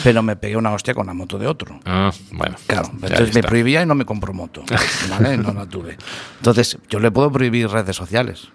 [0.05, 1.79] Pero me pegué una hostia con la moto de otro.
[1.85, 2.57] Ah, bueno.
[2.67, 4.63] Claro, entonces me prohibía y no me compró moto.
[5.11, 5.37] ¿Vale?
[5.37, 5.97] No la tuve.
[6.39, 8.49] Entonces, yo le puedo prohibir redes sociales.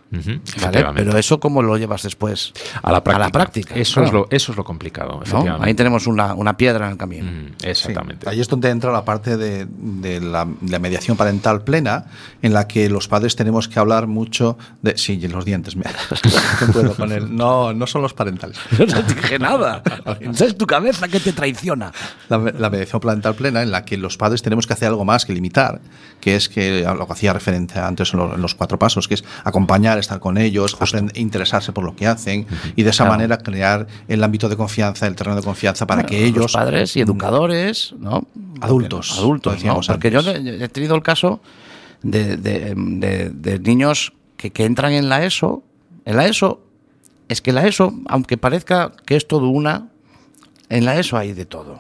[0.62, 0.86] ¿Vale?
[0.96, 2.54] Pero eso, ¿cómo lo llevas después?
[2.82, 3.32] a la práctica.
[3.32, 4.08] práctica, Eso, claro.
[4.08, 5.22] es lo, eso es lo complicado.
[5.60, 7.30] Ahí tenemos una, una piedra en el camino.
[7.32, 7.68] Mm, Sí.
[7.68, 8.30] exactamente.
[8.30, 12.06] Ahí es donde entra la parte de, de la, de la mediación parental plena,
[12.42, 14.98] en la que los padres tenemos que hablar mucho de.
[14.98, 15.76] Sí, y los dientes.
[15.76, 15.84] me-
[16.68, 17.36] no puedo con él.
[17.36, 18.58] No, no son los parentales.
[18.78, 19.84] Yo no dije nada.
[20.40, 21.92] Es tu cabeza que te traiciona.
[22.30, 25.26] La, la mediación parental plena, en la que los padres tenemos que hacer algo más
[25.26, 25.82] que limitar,
[26.20, 29.14] que es que lo que hacía referencia antes en, lo- en los cuatro pasos, que
[29.16, 30.76] es acompañar, estar con ellos,
[31.16, 33.18] interesarse por lo que hacen y de esa Claro.
[33.18, 36.38] manera crear el ámbito de confianza, el terreno de confianza para que ellos.
[36.44, 38.26] Los padres y educadores, ¿no?
[38.62, 39.80] Adultos, Adultos, ¿no?
[39.86, 41.42] Porque yo he he tenido el caso
[42.04, 45.64] de, de- de- de niños que, que entran en la ESO.
[46.06, 46.62] En la ESO,
[47.30, 49.90] es que la ESO, aunque parezca que es todo una,
[50.68, 51.80] en la ESO hay de todo.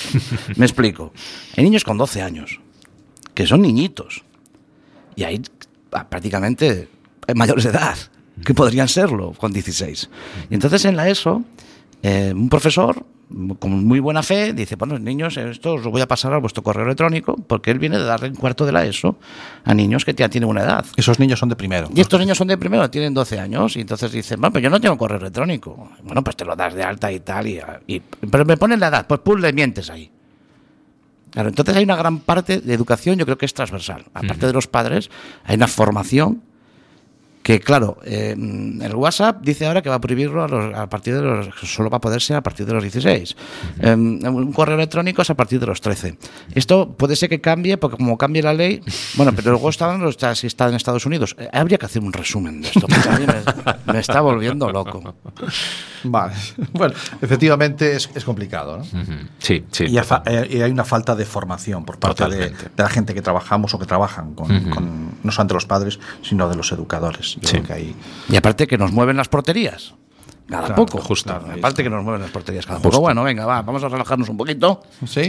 [0.56, 1.12] Me explico.
[1.56, 2.60] Hay niños con 12 años,
[3.32, 4.24] que son niñitos.
[5.16, 5.40] Y hay
[5.92, 6.88] ah, prácticamente
[7.26, 7.96] eh, mayores de edad,
[8.44, 10.10] que podrían serlo con 16.
[10.50, 11.42] Y entonces en la ESO,
[12.02, 13.06] eh, un profesor
[13.58, 16.62] con muy buena fe dice, bueno, niños, esto os lo voy a pasar a vuestro
[16.62, 19.16] correo electrónico, porque él viene de darle un cuarto de la ESO
[19.64, 20.86] a niños que ya tienen una edad.
[20.96, 21.88] Esos niños son de primero.
[21.94, 24.70] Y estos niños son de primero, tienen 12 años, y entonces dicen, bueno, pues yo
[24.70, 25.90] no tengo correo electrónico.
[26.02, 28.88] Bueno, pues te lo das de alta y tal, y, y- pero me ponen la
[28.88, 30.10] edad, pues pum, le mientes ahí.
[31.30, 34.06] Claro, entonces hay una gran parte de educación, yo creo que es transversal.
[34.14, 35.10] Aparte de los padres,
[35.44, 36.42] hay una formación
[37.48, 41.14] que, claro, eh, el WhatsApp dice ahora que va a prohibirlo a, los- a partir
[41.14, 41.48] de los.
[41.64, 43.34] solo va a poder ser a partir de los 16.
[43.80, 46.18] Eh, un correo electrónico es a partir de los 13.
[46.54, 48.82] Esto puede ser que cambie, porque como cambie la ley.
[49.14, 51.34] Bueno, pero luego está, está, si está en Estados Unidos.
[51.38, 54.70] Eh, habría que hacer un resumen de esto, porque a mí me, me está volviendo
[54.70, 55.14] loco.
[56.04, 56.34] Vale.
[56.72, 58.84] Bueno, efectivamente es, es complicado, ¿no?
[59.38, 59.84] Sí, sí.
[59.84, 63.22] Y, fa- eh, y hay una falta de formación por parte de, la gente que
[63.22, 67.37] trabajamos o que trabajan con, con- no solamente los padres, sino de los educadores.
[68.28, 69.94] Y aparte que nos mueven las porterías.
[70.48, 70.98] Cada poco.
[71.00, 71.32] Justo.
[71.32, 72.90] Aparte que nos mueven las porterías cada justo.
[72.90, 73.00] poco.
[73.02, 74.82] Bueno, venga, vamos a relajarnos un poquito.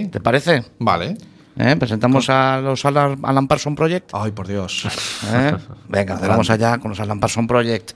[0.10, 0.64] ¿Te parece?
[0.80, 1.18] Vale.
[1.58, 1.76] ¿Eh?
[1.78, 4.12] Presentamos a los Alan Parson Project.
[4.14, 4.86] Ay, por Dios.
[5.34, 5.54] ¿Eh?
[5.90, 7.92] Venga, vamos allá con los Alan Parson Project.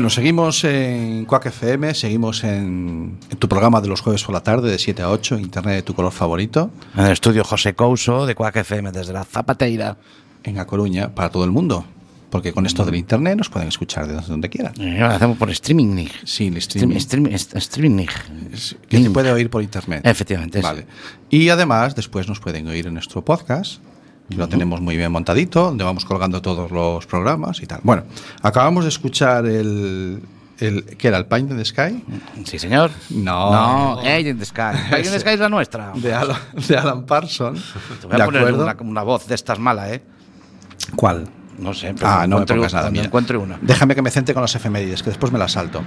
[0.00, 4.42] Bueno, seguimos en Quack FM, seguimos en, en, tu programa de los jueves por la
[4.42, 6.70] tarde, de 7 a 8, Internet de tu color favorito.
[6.96, 9.98] En el estudio José Couso de Quack FM, desde la Zapateira.
[10.42, 11.84] En A Coruña, para todo el mundo.
[12.30, 12.96] Porque con esto del mm.
[12.96, 14.72] internet nos pueden escuchar desde donde quieran.
[14.80, 16.98] Eh, lo hacemos por streaming, Sí, streaming.
[16.98, 18.06] Stream, stream, streaming,
[18.88, 20.00] Que se puede oír por internet.
[20.06, 20.62] Efectivamente.
[20.62, 20.86] Vale.
[21.28, 21.36] Sí.
[21.42, 23.82] Y además, después nos pueden oír en nuestro podcast
[24.36, 27.80] lo tenemos muy bien montadito, donde vamos colgando todos los programas y tal.
[27.82, 28.04] Bueno,
[28.42, 30.22] acabamos de escuchar el.
[30.58, 31.18] el ¿Qué era?
[31.18, 32.04] ¿El Paint in the Sky?
[32.44, 32.90] Sí, señor.
[33.10, 33.50] No.
[33.50, 34.60] No, Age in the Sky.
[34.92, 35.92] Age in the Sky es la nuestra.
[35.94, 36.36] De Alan,
[36.68, 37.74] de Alan Parsons.
[38.00, 40.02] Te voy a ¿De poner una, una voz de estas mala, ¿eh?
[40.94, 41.28] ¿Cuál?
[41.60, 42.90] No sé, pero Ah, no me pongas nada.
[42.90, 43.04] mira.
[43.04, 43.58] encuentre una.
[43.60, 45.82] Déjame que me centre con las efemérides, que después me las salto.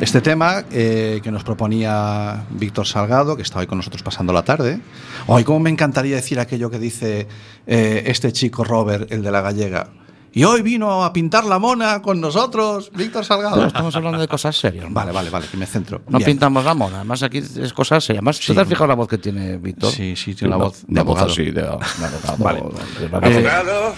[0.00, 4.42] Este tema eh, que nos proponía Víctor Salgado, que está hoy con nosotros pasando la
[4.42, 4.80] tarde.
[5.28, 7.28] Hoy, cómo me encantaría decir aquello que dice
[7.66, 9.88] eh, este chico Robert, el de la gallega.
[10.34, 13.56] Y hoy vino a pintar la mona con nosotros, Víctor Salgado.
[13.56, 14.86] Pero estamos hablando de cosas serias.
[14.88, 14.94] ¿no?
[14.94, 16.00] Vale, vale, vale, que me centro.
[16.08, 16.30] No Bien.
[16.30, 18.20] pintamos la mona, además aquí es cosas serias.
[18.20, 18.54] Además, ¿tú Sí.
[18.54, 19.92] te has fijado la voz que tiene Víctor?
[19.92, 21.32] Sí, sí, tiene la voz de Una voz abogado.
[21.32, 22.36] así, de, de abogado.
[22.38, 22.58] Vale.
[22.60, 23.94] Abogado.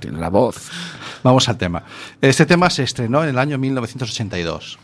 [0.00, 0.56] Tiene la voz.
[1.22, 1.82] Vamos al tema.
[2.20, 4.78] Este tema se estrenó en el año 1982,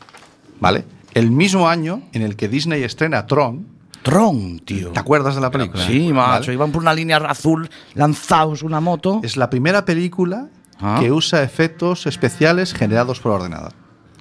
[0.61, 0.85] ¿vale?
[1.13, 3.74] El mismo año en el que Disney estrena Tron.
[4.05, 4.91] Tron, tío.
[4.93, 5.85] ¿Te acuerdas de la película?
[5.85, 6.43] Sí, macho.
[6.43, 6.53] ¿Vale?
[6.53, 9.21] Iban por una línea azul, lanzados una moto.
[9.25, 10.49] Es la primera película
[10.81, 10.99] Ah.
[11.01, 13.73] que usa efectos especiales generados por ordenador.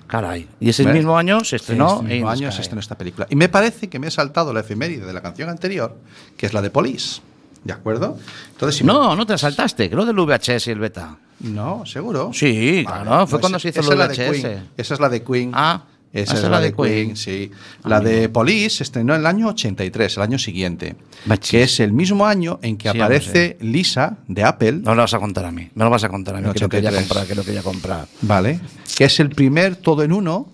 [0.08, 0.48] Caray.
[0.60, 0.94] Y ese ¿Ves?
[0.94, 1.96] mismo año se estrenó.
[2.02, 3.26] Este mismo año se estrenó esta película.
[3.30, 5.98] Y me parece que me he saltado la efeméride de la canción anterior,
[6.38, 7.22] que es la de Police.
[7.64, 8.18] ¿De acuerdo?
[8.52, 11.18] Entonces, si me- No, no te saltaste, que lo del VHS y el beta.
[11.40, 12.30] No, seguro.
[12.34, 14.42] Sí, claro, fue cuando se hizo es de VHS.
[14.42, 14.70] Queen.
[14.78, 15.52] Esa es la de Queen.
[15.54, 15.82] Ah,
[16.14, 17.50] esa ah, es la de Queen, sí.
[17.86, 20.96] La de Police se estrenó en el año 83, el año siguiente.
[21.42, 24.74] Que es el mismo año en que Sí, aparece Lisa de Apple.
[24.74, 25.72] No lo vas a contar a mí.
[25.74, 27.08] Me lo vas a contar a mí, El que lo quería 83.
[27.08, 28.08] comprar, que lo quería comprar.
[28.22, 28.60] Vale.
[28.96, 30.52] Que es el primer todo en uno,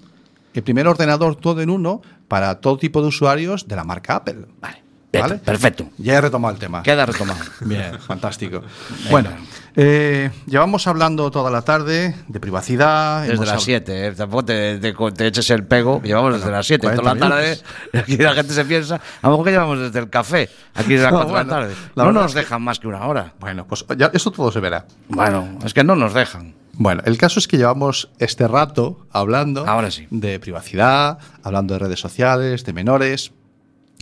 [0.54, 4.46] el primer ordenador todo en uno para todo tipo de usuarios de la marca Apple.
[4.62, 4.89] Vale.
[5.12, 5.36] ¿Vale?
[5.38, 5.90] Perfecto.
[5.98, 6.84] Ya he retomado el tema.
[6.84, 7.40] Queda retomado.
[7.62, 8.62] Bien, fantástico.
[9.10, 9.32] Bueno,
[9.76, 13.26] eh, llevamos hablando toda la tarde de privacidad.
[13.26, 14.12] Desde las hab- 7, ¿eh?
[14.12, 17.60] tampoco te, te- te eches el pego, llevamos desde las 7, 40 toda la tarde.
[18.00, 21.06] Aquí la gente se piensa, a lo mejor que llevamos desde el café, aquí desde
[21.06, 21.76] las No, 4 de la bueno, tarde.
[21.96, 23.34] la no nos dejan más que una hora.
[23.40, 24.86] Bueno, pues ya, eso todo se verá.
[25.08, 26.54] Bueno, es que no nos dejan.
[26.74, 30.08] Bueno, el caso es que llevamos este rato hablando Ahora sí.
[30.12, 33.32] de privacidad, hablando de redes sociales, de menores.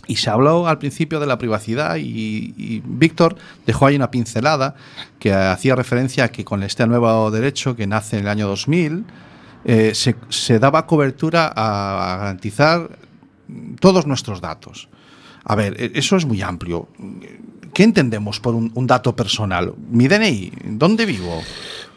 [0.08, 3.36] Y se habló al principio de la privacidad y, Víctor
[3.66, 4.74] dejó ahí una pincelada
[5.20, 9.04] que hacía referencia a que con este nuevo derecho que nace en el año 2000
[9.64, 12.88] eh, se, se daba cobertura a, garantizar
[13.80, 14.88] todos nuestros datos.
[15.44, 16.88] A ver, e- eso es muy amplio.
[17.74, 19.74] ¿Qué entendemos por un, un dato personal?
[19.90, 21.42] Mi DNI, ¿dónde vivo?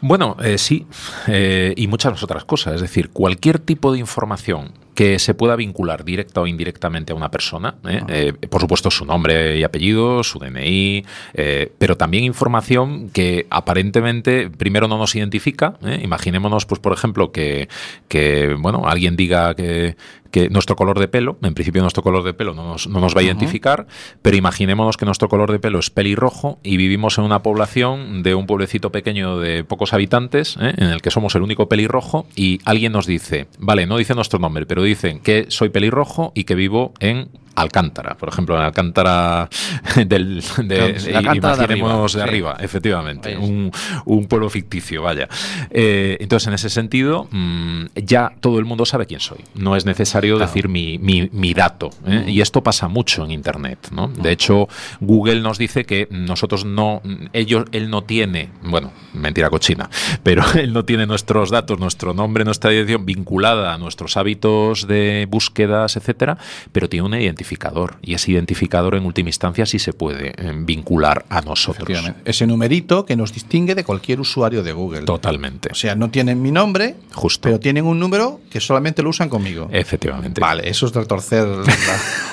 [0.02, 0.86] Bueno, eh, sí,
[1.28, 2.74] eh, y muchas otras cosas.
[2.74, 7.30] Es decir, cualquier tipo de información que se pueda vincular directa o indirectamente a una
[7.30, 8.02] persona, ¿eh?
[8.08, 14.50] Eh, por supuesto su nombre y apellido, su DNI, eh, pero también información que aparentemente
[14.50, 15.74] primero no nos identifica.
[15.82, 16.00] ¿eh?
[16.02, 17.68] Imaginémonos, pues por ejemplo, que,
[18.08, 19.96] que bueno, alguien diga que,
[20.32, 23.14] que nuestro color de pelo, en principio nuestro color de pelo no nos, no nos
[23.14, 23.86] va a identificar,
[24.22, 28.34] pero imaginémonos que nuestro color de pelo es pelirrojo y vivimos en una población de
[28.34, 30.74] un pueblecito pequeño de pocos habitantes, ¿eh?
[30.76, 34.38] en el que somos el único pelirrojo, y alguien nos dice, vale, no dice nuestro
[34.38, 39.48] nombre, pero dicen que soy pelirrojo y que vivo en Alcántara, por ejemplo, en Alcántara
[40.06, 40.80] del, de,
[41.14, 42.64] Alcántara de imaginemos de arriba, sí.
[42.64, 43.70] efectivamente, un,
[44.04, 45.28] un pueblo ficticio, vaya.
[45.70, 49.38] Eh, entonces, en ese sentido, mm, ya todo el mundo sabe quién soy.
[49.54, 51.90] No es necesario decir mi, mi- mi dato.
[52.06, 52.24] ¿eh?
[52.28, 53.88] Y esto pasa mucho en Internet.
[53.92, 54.08] ¿no?
[54.08, 54.68] De hecho,
[55.00, 59.90] Google nos dice que nosotros no, ellos, él no tiene, bueno, mentira cochina,
[60.22, 65.26] pero él no tiene nuestros datos, nuestro nombre, nuestra dirección vinculada a nuestros hábitos de
[65.28, 66.38] búsquedas, etcétera,
[66.72, 67.96] pero tiene un identificador.
[68.02, 71.98] Y ese identificador, en última instancia, sí se puede eh, vincular a nosotros.
[72.24, 75.02] Ese numerito que nos distingue de cualquier usuario de Google.
[75.02, 75.70] Totalmente.
[75.72, 77.40] O sea, no tienen mi nombre, Justo.
[77.42, 79.68] pero tienen un número que solamente lo usan conmigo.
[79.72, 80.40] Efectivamente.
[80.40, 81.64] Vale, eso es retorcer la,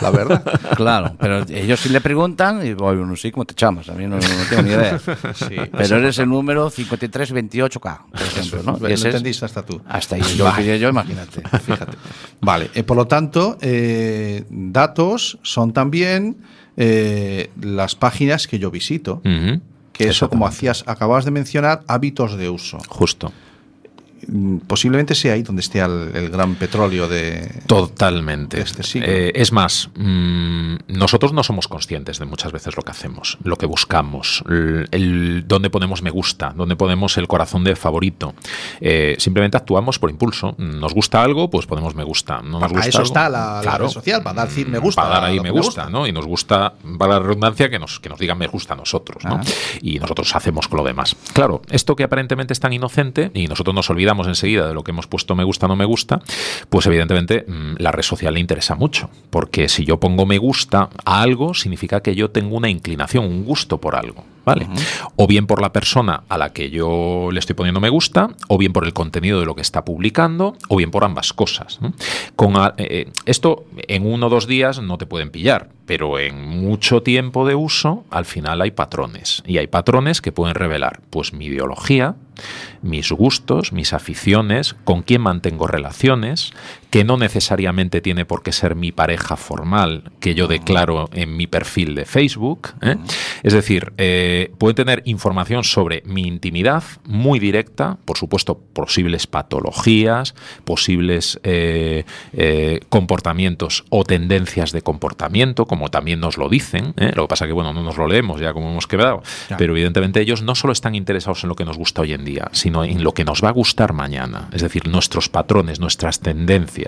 [0.01, 0.43] la verdad.
[0.75, 4.05] Claro, pero ellos sí le preguntan y voy, no sé cómo te llamas, a mí
[4.05, 4.99] no, no tengo ni idea.
[5.33, 8.77] Sí, Pero eres el número 5328K, por ejemplo, ¿no?
[8.79, 9.81] Lo entendiste hasta tú.
[9.87, 11.41] Hasta ahí yo yo, imagínate.
[11.59, 11.97] Fíjate.
[12.41, 14.98] Vale, eh, por lo tanto, eh, datos
[15.43, 16.37] son también
[16.77, 19.21] eh, las páginas que yo visito.
[19.93, 22.77] Que eso, como hacías, acababas de mencionar, hábitos de uso.
[22.87, 23.33] Justo.
[24.67, 27.61] Posiblemente sea ahí donde esté el, el gran petróleo de.
[27.67, 28.59] Totalmente.
[28.61, 29.07] Este siglo.
[29.09, 33.55] Eh, es más, mm, nosotros no somos conscientes de muchas veces lo que hacemos, lo
[33.55, 38.33] que buscamos, el, el- dónde ponemos me gusta, dónde ponemos el corazón de favorito.
[38.81, 40.55] Eh, simplemente actuamos por impulso.
[40.57, 42.41] Nos gusta algo, pues ponemos me gusta.
[42.41, 44.67] No nos Para gusta eso algo, está la- la claro, red social, para dar decir
[44.67, 45.89] me mm, gusta Para dar ahí me gusta.
[45.89, 46.05] ¿no?
[46.07, 49.23] Y nos gusta, para la redundancia, que nos, que nos digan me gusta a nosotros,
[49.25, 49.35] ¿no?
[49.35, 49.41] Ah.
[49.81, 51.15] Y nosotros hacemos con lo demás.
[51.33, 54.91] Claro, esto que aparentemente es tan inocente y nosotros nos olvidamos enseguida de lo que
[54.91, 56.21] hemos puesto me gusta, no me gusta,
[56.69, 59.09] pues evidentemente mm, la red social le interesa mucho.
[59.29, 63.43] Porque si yo pongo me gusta a algo, significa que yo tengo una inclinación, un
[63.43, 64.23] gusto por algo.
[64.49, 64.67] ¿Vale?
[65.15, 68.57] O bien por la persona a la que yo le estoy poniendo me gusta, o
[68.57, 71.79] bien por el contenido de lo que está publicando, o bien por ambas cosas.
[71.81, 71.93] ¿no?
[72.35, 76.47] Con a- eh, esto en uno o dos días no te pueden pillar, pero en
[76.47, 79.43] mucho tiempo de uso, al final hay patrones.
[79.45, 82.15] Y hay patrones que pueden revelar pues mi ideología,
[82.81, 86.53] mis gustos, mis aficiones, con quién mantengo relaciones,
[86.89, 91.45] que no necesariamente tiene por qué ser mi pareja formal que yo declaro en mi
[91.45, 92.69] perfil de Facebook.
[92.81, 92.95] ¿eh?
[93.43, 100.33] Es decir, eh, puede tener información sobre mi intimidad muy directa, por supuesto, posibles patologías,
[100.63, 102.05] posibles eh,
[102.89, 106.93] comportamientos o tendencias de comportamiento, como también nos lo dicen.
[107.15, 109.57] Lo que pasa que, bueno, no nos lo leemos ya como hemos quedado, Ya.
[109.57, 112.49] pero evidentemente ellos no solo están interesados en lo que nos gusta hoy en día,
[112.51, 116.78] sino en lo que nos va a gustar mañana, es decir, nuestros patrones, nuestras tendencias.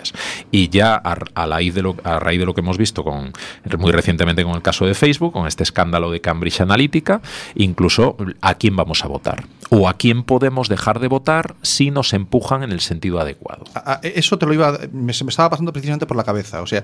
[0.51, 3.31] Y ya a, a raíz de lo, a raíz de lo que hemos visto con,
[3.77, 7.21] muy recientemente con el caso de Facebook, con este escándalo de Cambridge Analytica,
[7.55, 12.13] incluso a quién vamos a votar o a quién podemos dejar de votar si nos
[12.13, 13.63] empujan en el sentido adecuado.
[13.75, 14.77] A- Eso te lo iba.
[14.91, 16.61] Me, se me estaba pasando precisamente por la cabeza.
[16.61, 16.83] O sea,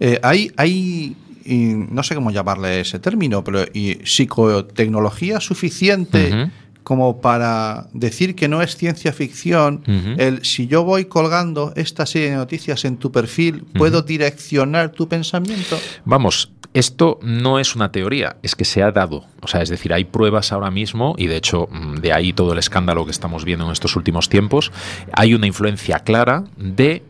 [0.00, 0.52] eh, hay.
[0.56, 6.50] hay y no sé cómo llamarle ese término, pero y psicotecnología suficiente.
[6.88, 9.82] Como para decir que no es ciencia ficción.
[10.16, 15.06] El si yo voy colgando esta serie de noticias en tu perfil, ¿puedo direccionar tu
[15.06, 15.78] pensamiento?
[16.06, 19.26] Vamos, esto no es una teoría, es que se ha dado.
[19.42, 22.54] O sea, es decir, hay pruebas ahora mismo y de hecho mm, de ahí todo
[22.54, 24.72] el escándalo que estamos viendo en estos últimos tiempos.
[25.12, 27.02] Hay una influencia clara de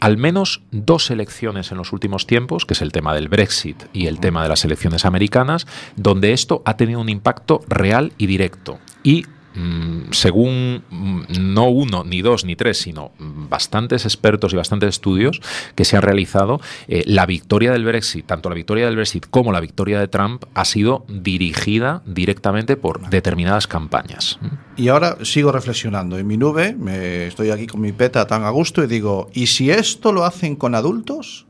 [0.00, 4.06] al menos dos elecciones en los últimos tiempos, que es el tema del Brexit y
[4.06, 5.66] el tema de las elecciones americanas,
[5.96, 8.78] donde esto ha tenido un impacto real y directo.
[9.08, 11.22] Y mm, según mm,
[11.54, 15.40] no uno, ni dos, ni tres, sino bastantes expertos y bastantes estudios
[15.74, 19.50] que se han realizado, eh, la victoria del Brexit, tanto la victoria del Brexit como
[19.52, 24.38] la victoria de Trump, ha sido dirigida directamente por determinadas campañas.
[24.76, 26.18] Y ahora sigo reflexionando.
[26.18, 29.46] En mi nube, me estoy aquí con mi peta tan a gusto y digo, ¿y
[29.46, 31.46] si esto lo hacen con adultos?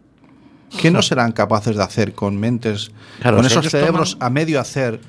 [0.80, 2.90] ¿Qué no serán capaces de hacer con mentes,
[3.20, 5.00] Claro, con si esos cerebros toman- a medio hacer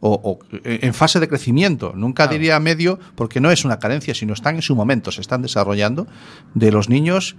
[0.00, 1.92] o, o en fase de crecimiento?
[1.94, 5.42] Nunca diría medio porque no es una carencia, sino están en su momento, se están
[5.42, 6.06] desarrollando
[6.54, 7.36] de los niños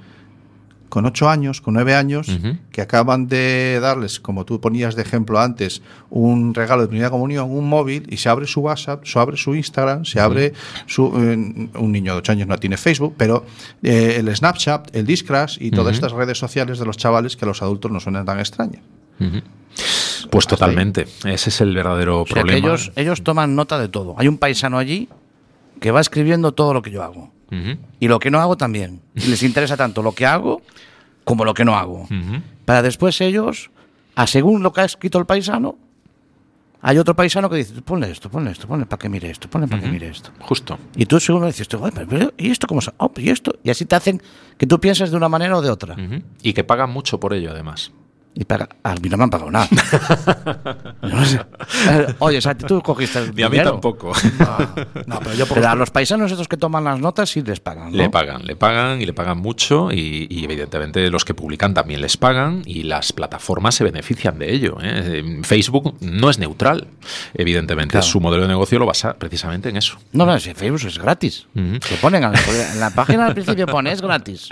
[0.90, 2.58] con ocho años, con nueve años, Ujú.
[2.72, 7.52] que acaban de darles, como tú ponías de ejemplo antes, un regalo de primera comunión,
[7.52, 10.54] un móvil, y se abre su WhatsApp, se abre su Instagram, se abre
[10.88, 11.06] su...
[11.16, 13.46] eh, un niño de ocho años no tiene Facebook, pero
[13.84, 17.48] eh, el Snapchat, el Discrash y todas estas redes sociales de los chavales que a
[17.48, 18.82] los adultos no suenan tan extrañas.
[20.30, 21.08] Pues totalmente.
[21.26, 22.68] Ese es el verdadero O sea, que problema.
[22.68, 24.16] ellos, ellos toman nota de todo.
[24.18, 25.10] Hay un paisano allí
[25.80, 27.32] que va escribiendo todo lo que yo hago.
[28.00, 29.02] Y lo que no hago también.
[29.16, 30.62] Y les interesa tanto lo que hago
[31.24, 32.08] como lo que no hago.
[32.66, 33.72] Para después ellos,
[34.16, 35.76] a según lo que ha escrito el paisano,
[36.82, 39.68] hay otro paisano que dice, ponle esto, ponle esto, ponle para que mire esto, ponle
[39.68, 40.30] para que mire esto.
[40.40, 40.78] Justo.
[40.96, 43.54] Y tú según dices, "Oye, pero- pero, ¿y esto cómo se- oh, ¿Y esto?
[43.64, 44.22] Y así te hacen
[44.58, 45.98] que tú pienses de una manera o de otra.
[46.42, 47.92] Y que pagan mucho por ello, además.
[48.36, 49.68] Y paga, a mí no me han pagado nada.
[51.02, 51.42] Yo no sé.
[51.90, 53.72] Eh, Oye, o sea, tú cogiste el Ni a mí dinero.
[53.72, 54.14] tampoco.
[55.08, 57.60] No, pero yo por Pero a los paisanos estos que toman las notas sí les
[57.60, 57.92] pagan.
[57.92, 57.98] ¿no?
[57.98, 62.02] Le pagan, le pagan y le pagan mucho y, y evidentemente los que publican también
[62.02, 64.78] les pagan y las plataformas se benefician de ello.
[64.82, 65.40] ¿eh?
[65.44, 66.88] Facebook no es neutral,
[67.34, 67.92] evidentemente.
[67.94, 68.06] Claro.
[68.08, 69.98] Su modelo de negocio lo basa precisamente en eso.
[70.14, 71.48] No, no, si Facebook es gratis.
[71.56, 71.80] Ujú.
[71.80, 74.48] Te ponen a la- en la página al principio pone es gratis.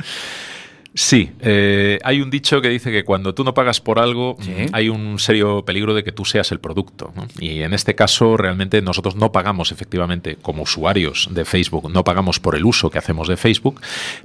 [1.00, 4.50] Sí, eh, hay un dicho que dice que cuando tú no pagas por algo Sí.
[4.50, 7.14] mm, hay un serio peligro de que tú seas el producto.
[7.16, 7.28] ¿no?
[7.39, 12.39] Y en este caso realmente nosotros no pagamos efectivamente como usuarios de Facebook, no pagamos
[12.39, 13.80] por el uso que hacemos de Facebook,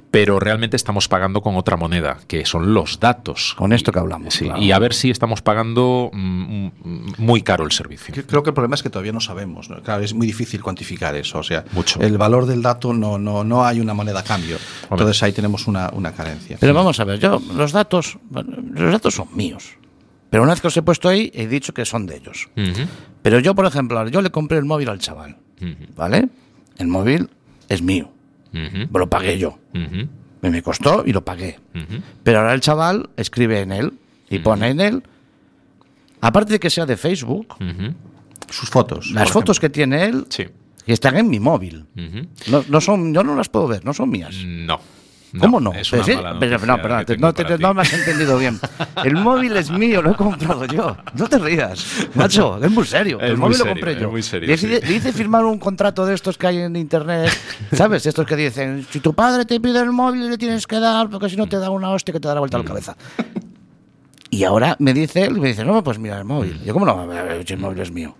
[0.09, 3.53] pero realmente estamos pagando con otra moneda, que son los datos.
[3.55, 4.59] Con esto que hablamos, Sí, claro.
[4.59, 8.15] y a ver si estamos pagando mm, mm, muy caro el servicio.
[8.25, 9.69] Creo que el problema es que todavía no sabemos.
[9.69, 9.79] ¿no?
[9.83, 11.37] Claro, es muy difícil cuantificar eso.
[11.37, 12.01] O sea, Mucho.
[12.01, 14.57] el valor del dato no, no, no hay una moneda a cambio.
[14.89, 16.57] Entonces ahí tenemos una, una carencia.
[16.63, 19.75] Pero vamos a ver, yo, los datos, los datos son míos.
[20.29, 22.49] Pero una vez que los he puesto ahí, he dicho que son de ellos.
[23.21, 25.37] Pero yo, por ejemplo, yo le compré el móvil al chaval,
[25.95, 26.29] ¿vale?
[26.77, 27.29] El móvil
[27.67, 28.09] es mío,
[28.93, 29.59] lo pagué yo.
[30.41, 31.59] Me, me costó y lo pagué.
[32.23, 33.93] Pero ahora el chaval escribe en él
[34.29, 35.03] y pone en él,
[36.21, 37.55] aparte de que sea de Facebook.
[38.49, 39.11] Sus fotos.
[39.11, 40.45] las fotos que tiene él Sí.
[40.85, 41.85] que están en mi móvil.
[42.49, 44.35] No, no son, yo no las puedo ver, no son mías.
[44.45, 44.79] No.
[45.39, 45.73] ¿Cómo no?
[45.73, 48.59] Es una sí, mala pero- noticia no, perdón, te- no, te- me has entendido bien.
[49.03, 50.95] El móvil es mío, lo he comprado yo.
[51.15, 53.19] No te rías, macho, es muy serio.
[53.19, 54.11] Es el muy móvil lo compré es yo.
[54.11, 54.67] muy serio, sí.
[54.93, 57.31] hice, firmar un contrato de estos que hay en internet,
[57.73, 58.05] ¿sabes?
[58.05, 61.29] Estos que dicen, si tu padre te pide el móvil le tienes que dar, porque
[61.29, 62.95] si no te da una hostia que te da la vuelta a la cabeza.
[64.29, 66.59] Y ahora me dice él, me dice, no, pues mira el móvil.
[66.63, 67.07] Yo, ¿cómo no?
[67.13, 68.15] El móvil es mío.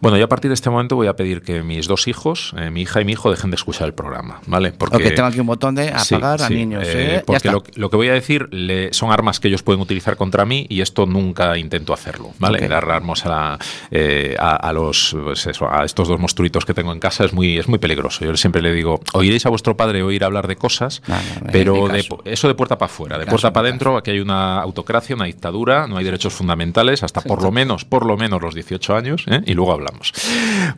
[0.00, 2.70] Bueno, yo a partir de este momento voy a pedir que mis dos hijos, eh,
[2.70, 4.72] mi hija y mi hijo, dejen de escuchar el programa, ¿vale?
[4.72, 6.84] Porque tengo aquí un botón de Sí, apagar a sí, niños.
[6.86, 7.22] eh, ¿eh?
[7.26, 10.44] Porque lo, lo que voy a decir le- son armas que ellos pueden utilizar contra
[10.44, 12.58] mí y esto nunca intento hacerlo, ¿vale?
[12.64, 12.68] Ok.
[12.70, 13.58] Dar armas a, la-
[13.90, 17.32] eh, a, a los pues eso, a estos dos monstruitos que tengo en casa es
[17.32, 18.24] muy es muy peligroso.
[18.24, 21.52] Yo siempre le digo, oiréis a vuestro padre oír hablar de cosas, No, no, en
[21.52, 24.60] pero de- eso de puerta para afuera, de caso, puerta para adentro, aquí hay una
[24.60, 28.54] autocracia, una dictadura, no hay derechos fundamentales hasta por lo menos, por lo menos los
[28.54, 29.40] 18 años, ¿eh?
[29.44, 29.87] y luego hablamos.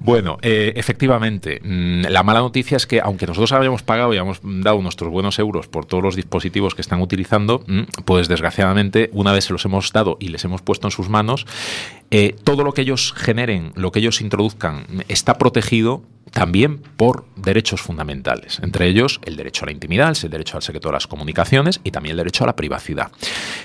[0.01, 4.41] Bueno, eh, efectivamente, mm, la mala noticia es que aunque nosotros habíamos pagado y habíamos
[4.43, 9.33] dado nuestros buenos euros por todos los dispositivos que están utilizando, mm, pues desgraciadamente una
[9.33, 11.47] vez se los hemos dado y les hemos puesto en sus manos,
[12.11, 16.03] eh, todo lo que ellos generen, lo que ellos introduzcan, está protegido
[16.33, 20.87] también por derechos fundamentales, entre ellos el derecho a la intimidad, el derecho al secreto
[20.89, 23.11] de las comunicaciones y también el derecho a la privacidad.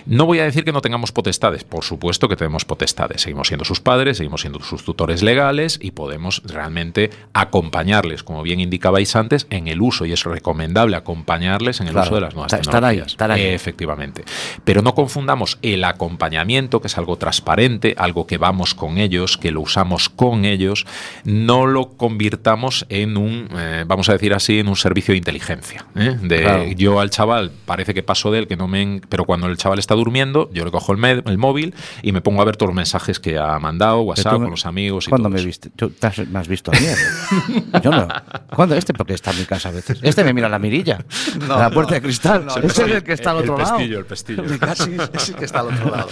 [0.08, 3.66] No voy a decir que no tengamos potestades, por supuesto que tenemos potestades, seguimos siendo
[3.66, 9.46] sus padres, seguimos siendo sus tutores legales y podemos realmente acompañarles, como bien indicabais antes,
[9.52, 12.84] en el uso y es recomendable acompañarles en el Claro, uso de las nuevas estar-
[12.84, 13.08] ahí, tecnologías.
[13.08, 13.42] estar ahí.
[13.46, 14.24] Efectivamente.
[14.64, 19.52] Pero no confundamos el acompañamiento, que es algo transparente, algo que vamos con ellos, que
[19.52, 20.86] lo usamos con ellos,
[21.24, 25.86] no lo convirtamos en un, eh, vamos a decir así, en un servicio de inteligencia.
[25.96, 26.18] ¿eh?
[26.22, 26.64] De Claro.
[26.76, 29.80] yo al chaval parece que paso de él, que no me, pero cuando el chaval
[29.80, 32.70] está durmiendo, yo le cojo el, med- el móvil y me pongo a ver todos
[32.70, 35.48] los mensajes que ha mandado, WhatsApp, con los amigos y ¿Cuándo todo me eso.
[35.48, 35.70] viste?
[35.76, 36.86] Tú te has- me has visto a mí.
[37.84, 38.08] Yo no.
[38.56, 38.76] ¿Cuándo?
[38.76, 40.00] Este porque está en mi casa a veces.
[40.02, 41.00] Este me mira a la mirilla.
[41.48, 41.74] No, a la no.
[41.76, 42.46] puerta de cristal.
[42.46, 43.78] No, Ese es el que está al El- el otro lado.
[43.78, 44.44] pestillo, el pestillo.
[44.44, 44.88] Mi casa.
[45.14, 46.08] Ese que está al otro lado.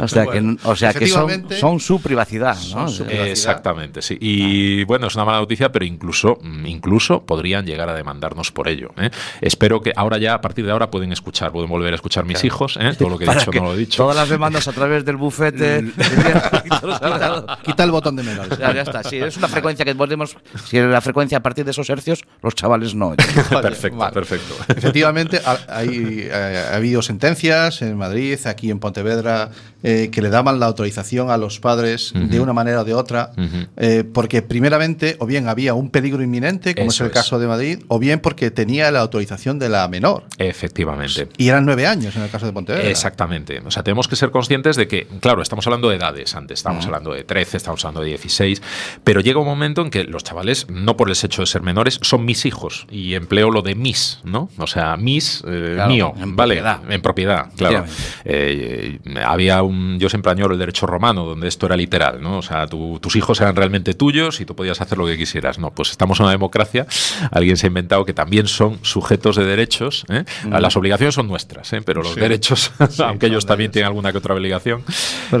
[0.00, 1.28] O sea, Bueno, que, o sea que son,
[1.58, 2.56] son su privacidad.
[2.74, 2.88] ¿no?
[2.88, 3.28] Su Eh, privacidad.
[3.30, 4.16] Exactamente, sí.
[4.20, 8.68] Y bueno, es una mala noticia, pero incluso, mm, incluso podrían llegar a demandarnos por
[8.68, 8.90] ello.
[8.98, 9.10] ¿eh?
[9.40, 12.42] Espero que ahora ya, a partir de ahora, pueden escuchar, pueden volver a escuchar mis
[12.44, 12.78] hijos.
[12.80, 12.92] ¿eh?
[12.98, 14.02] Todo lo que he dicho que no lo he dicho.
[14.02, 15.84] Todas las demandas a través del bufete.
[16.68, 18.58] Quita, quita el botón de menores.
[18.58, 19.02] Ya, ya está.
[19.02, 20.36] Si es una frecuencia que podemos.
[20.66, 23.08] Si es la frecuencia a partir de esos hercios, los chavales no.
[23.50, 24.12] Vale, perfecto, vale.
[24.12, 24.54] perfecto.
[24.68, 29.50] Efectivamente, ha, hay, eh, ha habido sentencias en Madrid, aquí en Pontevedra,
[29.82, 33.32] eh, que le daban la autorización a los padres de una manera o de otra,
[33.76, 37.12] eh, porque primeramente o bien había un peligro inminente, como Eso es el es.
[37.12, 40.24] caso de Madrid, o bien porque tenía la autorización de la menor.
[40.38, 41.28] Efectivamente.
[41.36, 42.88] Y eran nueve años en el caso de Pontevedra.
[42.88, 43.60] Exactamente.
[43.64, 46.34] O sea, tenemos que ser conscientes de que, claro, estamos hablando de edades.
[46.34, 48.62] Antes estábamos hablando de 13, estamos hablando de 16,
[49.04, 51.98] pero llega un momento en que los chavales, no por el hecho de ser menores,
[52.02, 52.86] son mis hijos.
[52.90, 54.50] Y empleo lo de mis, ¿no?
[54.58, 56.56] O sea, mis, eh, Claro, mío, en ¿vale?
[56.56, 56.92] propiedad.
[56.92, 57.84] En propiedad, claro.
[58.24, 62.38] Eh, había un, yo siempre añoro el derecho romano, donde esto era literal, ¿no?
[62.38, 65.58] O sea, tu- tus hijos eran realmente tuyos y tú podías hacer lo que quisieras.
[65.58, 66.86] No, pues estamos en una democracia.
[67.30, 70.04] Alguien se ha inventado que también son sujetos de derechos.
[70.08, 70.24] ¿eh?
[70.50, 71.82] Las obligaciones son nuestras, ¿eh?
[71.84, 72.20] pero los Sí.
[72.20, 72.72] derechos,
[73.04, 74.82] aunque ellos también tienen alguna que otra obligación.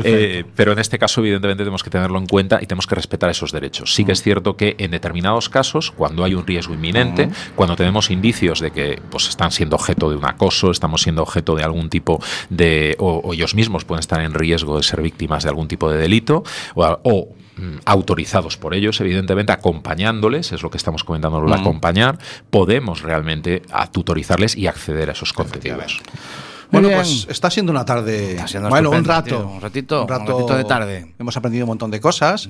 [0.04, 3.30] Eh, pero en este caso, evidentemente, tenemos que tenerlo en cuenta y tenemos que respetar
[3.30, 3.94] esos derechos.
[3.94, 8.10] Sí que es cierto que en determinados casos, cuando hay un riesgo inminente, cuando tenemos
[8.10, 11.88] indicios de que pues, están siendo objeto de un acoso, estamos siendo objeto de algún
[11.88, 12.96] tipo de.
[12.98, 15.98] o, o ellos mismos pueden estar en riesgo de ser víctimas de algún tipo de
[15.98, 16.42] delito,
[16.74, 22.18] o, o, mm, autorizados por ellos, evidentemente, acompañándoles, es lo que estamos comentando, el acompañar,
[22.50, 26.00] podemos realmente a tutorizarles y acceder a esos contenidos.
[26.70, 27.00] Bueno, bien.
[27.00, 28.32] pues está siendo una tarde.
[28.32, 29.38] Está siendo bueno, un rato.
[29.38, 31.14] tío, un ratito, un ratito de tarde.
[31.18, 32.46] Hemos aprendido un montón de cosas.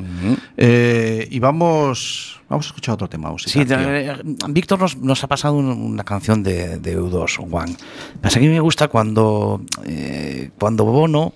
[0.56, 3.52] Eh, y vamos, vamos a escuchar otro tema musical.
[3.62, 3.76] Sí, tío.
[3.78, 4.16] eh,
[4.48, 7.76] Víctor nos, nos ha pasado un- una canción de, de U2, One.
[8.20, 11.34] Pasa que a mí me gusta cuando, eh, cuando Bono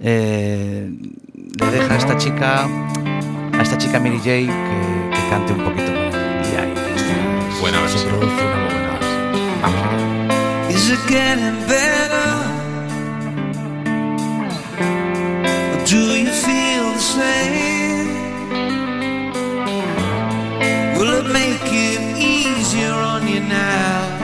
[0.00, 0.90] eh,
[1.60, 2.64] le deja a esta chica,
[3.52, 4.46] a esta chica Mary J, que,
[5.12, 6.10] que cante un poquito con él.
[6.52, 8.08] Y ahí está, Buena se versión.
[8.08, 9.62] produce una buena versión.
[9.62, 10.74] Vamos.
[10.74, 12.30] Is it getting better?
[15.74, 18.08] Or do you feel the same?
[20.96, 24.16] Will it make it easier on you now?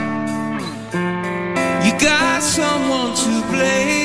[1.83, 4.04] You got someone to blame.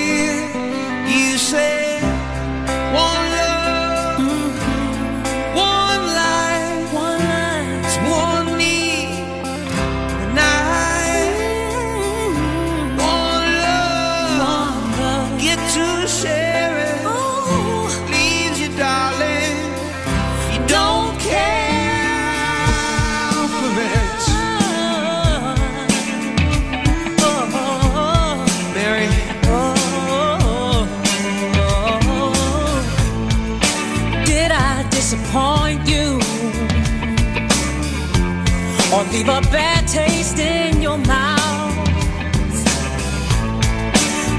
[38.93, 41.88] Or leave a bad taste in your mouth?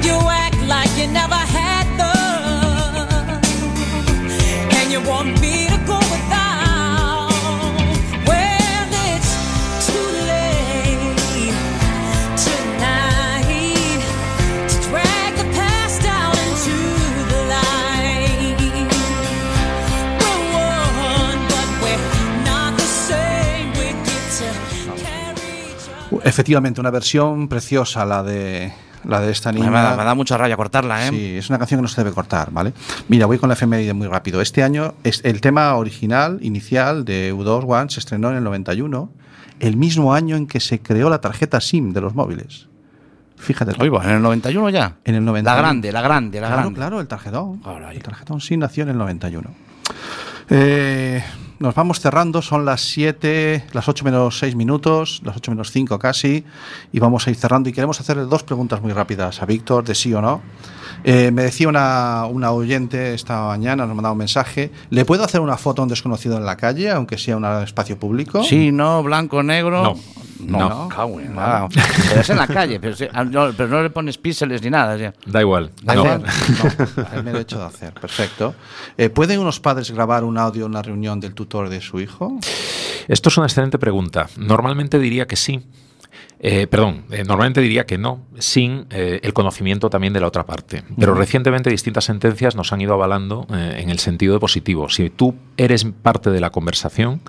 [0.03, 3.41] You act like you never had love.
[4.77, 5.40] And you want
[26.23, 28.71] Efectivamente, una versión preciosa la de
[29.05, 29.71] la de esta Me niña.
[29.71, 31.09] da, me da mucha rabia cortarla, ¿eh?
[31.09, 32.73] Sí, es una canción que no se debe cortar, ¿vale?
[33.07, 34.41] Mira, voy con la efeméride muy rápido.
[34.41, 39.09] Este año es el tema original, inicial de U2 One se estrenó en el 91,
[39.59, 42.67] el mismo año en que se creó la tarjeta SIM de los móviles.
[43.37, 43.73] Fíjate.
[43.79, 44.97] Oigo, en el 91 ya.
[45.03, 45.43] En el 91.
[45.55, 46.77] La grande, la grande, la claro, grande.
[46.77, 47.57] claro, el tarjetón.
[47.59, 47.97] Caray.
[47.97, 49.49] El tarjetón SIM nació en el 91.
[50.51, 51.23] Eh,
[51.61, 55.99] nos vamos cerrando, son las 7, las 8 menos 6 minutos, las 8 menos 5
[55.99, 56.43] casi,
[56.91, 57.69] y vamos a ir cerrando.
[57.69, 60.41] Y queremos hacerle dos preguntas muy rápidas a Víctor, de sí o no.
[61.03, 64.71] Eh, me decía una, una oyente esta mañana, nos mandaba un mensaje.
[64.89, 67.97] ¿Le puedo hacer una foto a un desconocido en la calle, aunque sea un espacio
[67.97, 68.43] público?
[68.43, 69.83] Sí, no, blanco, negro.
[69.83, 69.95] No.
[70.43, 70.89] No, No.
[70.89, 71.69] cago en la-
[72.09, 74.71] Pero es en la calle, pero, sí, ah, no, pero no le pones píxeles ni
[74.71, 75.13] nada.
[75.27, 75.69] Da igual.
[75.83, 76.01] ¿Da No.
[76.03, 76.23] igual?
[76.23, 77.93] No, hay derecho de hacer.
[77.93, 78.55] Perfecto.
[78.97, 82.39] Eh, ¿Pueden unos padres grabar un audio en una reunión del tutor de su hijo?
[83.07, 84.29] Esto es una excelente pregunta.
[84.37, 85.61] Normalmente diría que sí.
[86.43, 90.43] Eh, perdón, eh, normalmente diría que no, sin eh, el conocimiento también de la otra
[90.47, 90.83] parte.
[90.97, 94.89] Pero recientemente distintas sentencias nos han ido avalando eh, en el sentido de positivo.
[94.89, 97.21] Si tú eres parte de la conversación,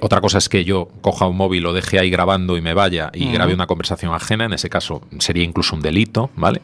[0.00, 3.10] otra cosa es que yo coja un móvil, lo deje ahí grabando y me vaya
[3.12, 6.62] y grabe una conversación ajena, en ese caso sería incluso un delito, ¿vale?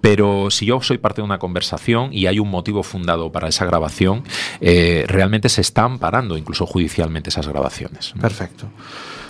[0.00, 3.64] Pero si yo soy parte de una conversación y hay un motivo fundado para esa
[3.64, 4.24] grabación,
[4.60, 8.12] realmente se está amparando incluso judicialmente esas grabaciones.
[8.20, 8.66] Perfecto.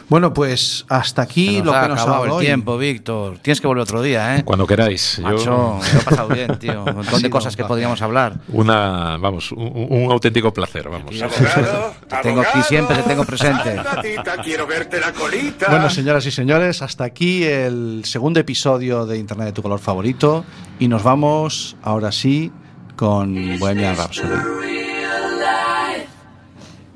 [0.08, 2.44] Bueno, pues hasta aquí Se nos lo ha que nos ha el hoy.
[2.46, 3.38] tiempo, Víctor.
[3.40, 4.42] Tienes que volver otro día, ¿eh?
[4.42, 5.18] Cuando queráis.
[5.18, 6.84] Yo- Macho, me lo he pasado bien, tío.
[6.86, 8.34] Un montón de cosas que podríamos hablar.
[8.48, 11.14] Una, vamos, un, un auténtico placer, vamos.
[11.20, 13.74] Abogado, Te tengo aquí siempre, te tengo presente.
[13.82, 15.66] ratita, quiero verte la colita.
[15.68, 20.44] Bueno, señoras y señores, hasta aquí el segundo episodio de Internet de tu color favorito
[20.78, 22.50] y nos vamos ahora sí
[22.96, 24.34] con Bohemian Rhapsody.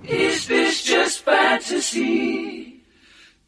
[0.04, 2.51] Is this just fantasy?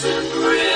[0.00, 0.67] separate.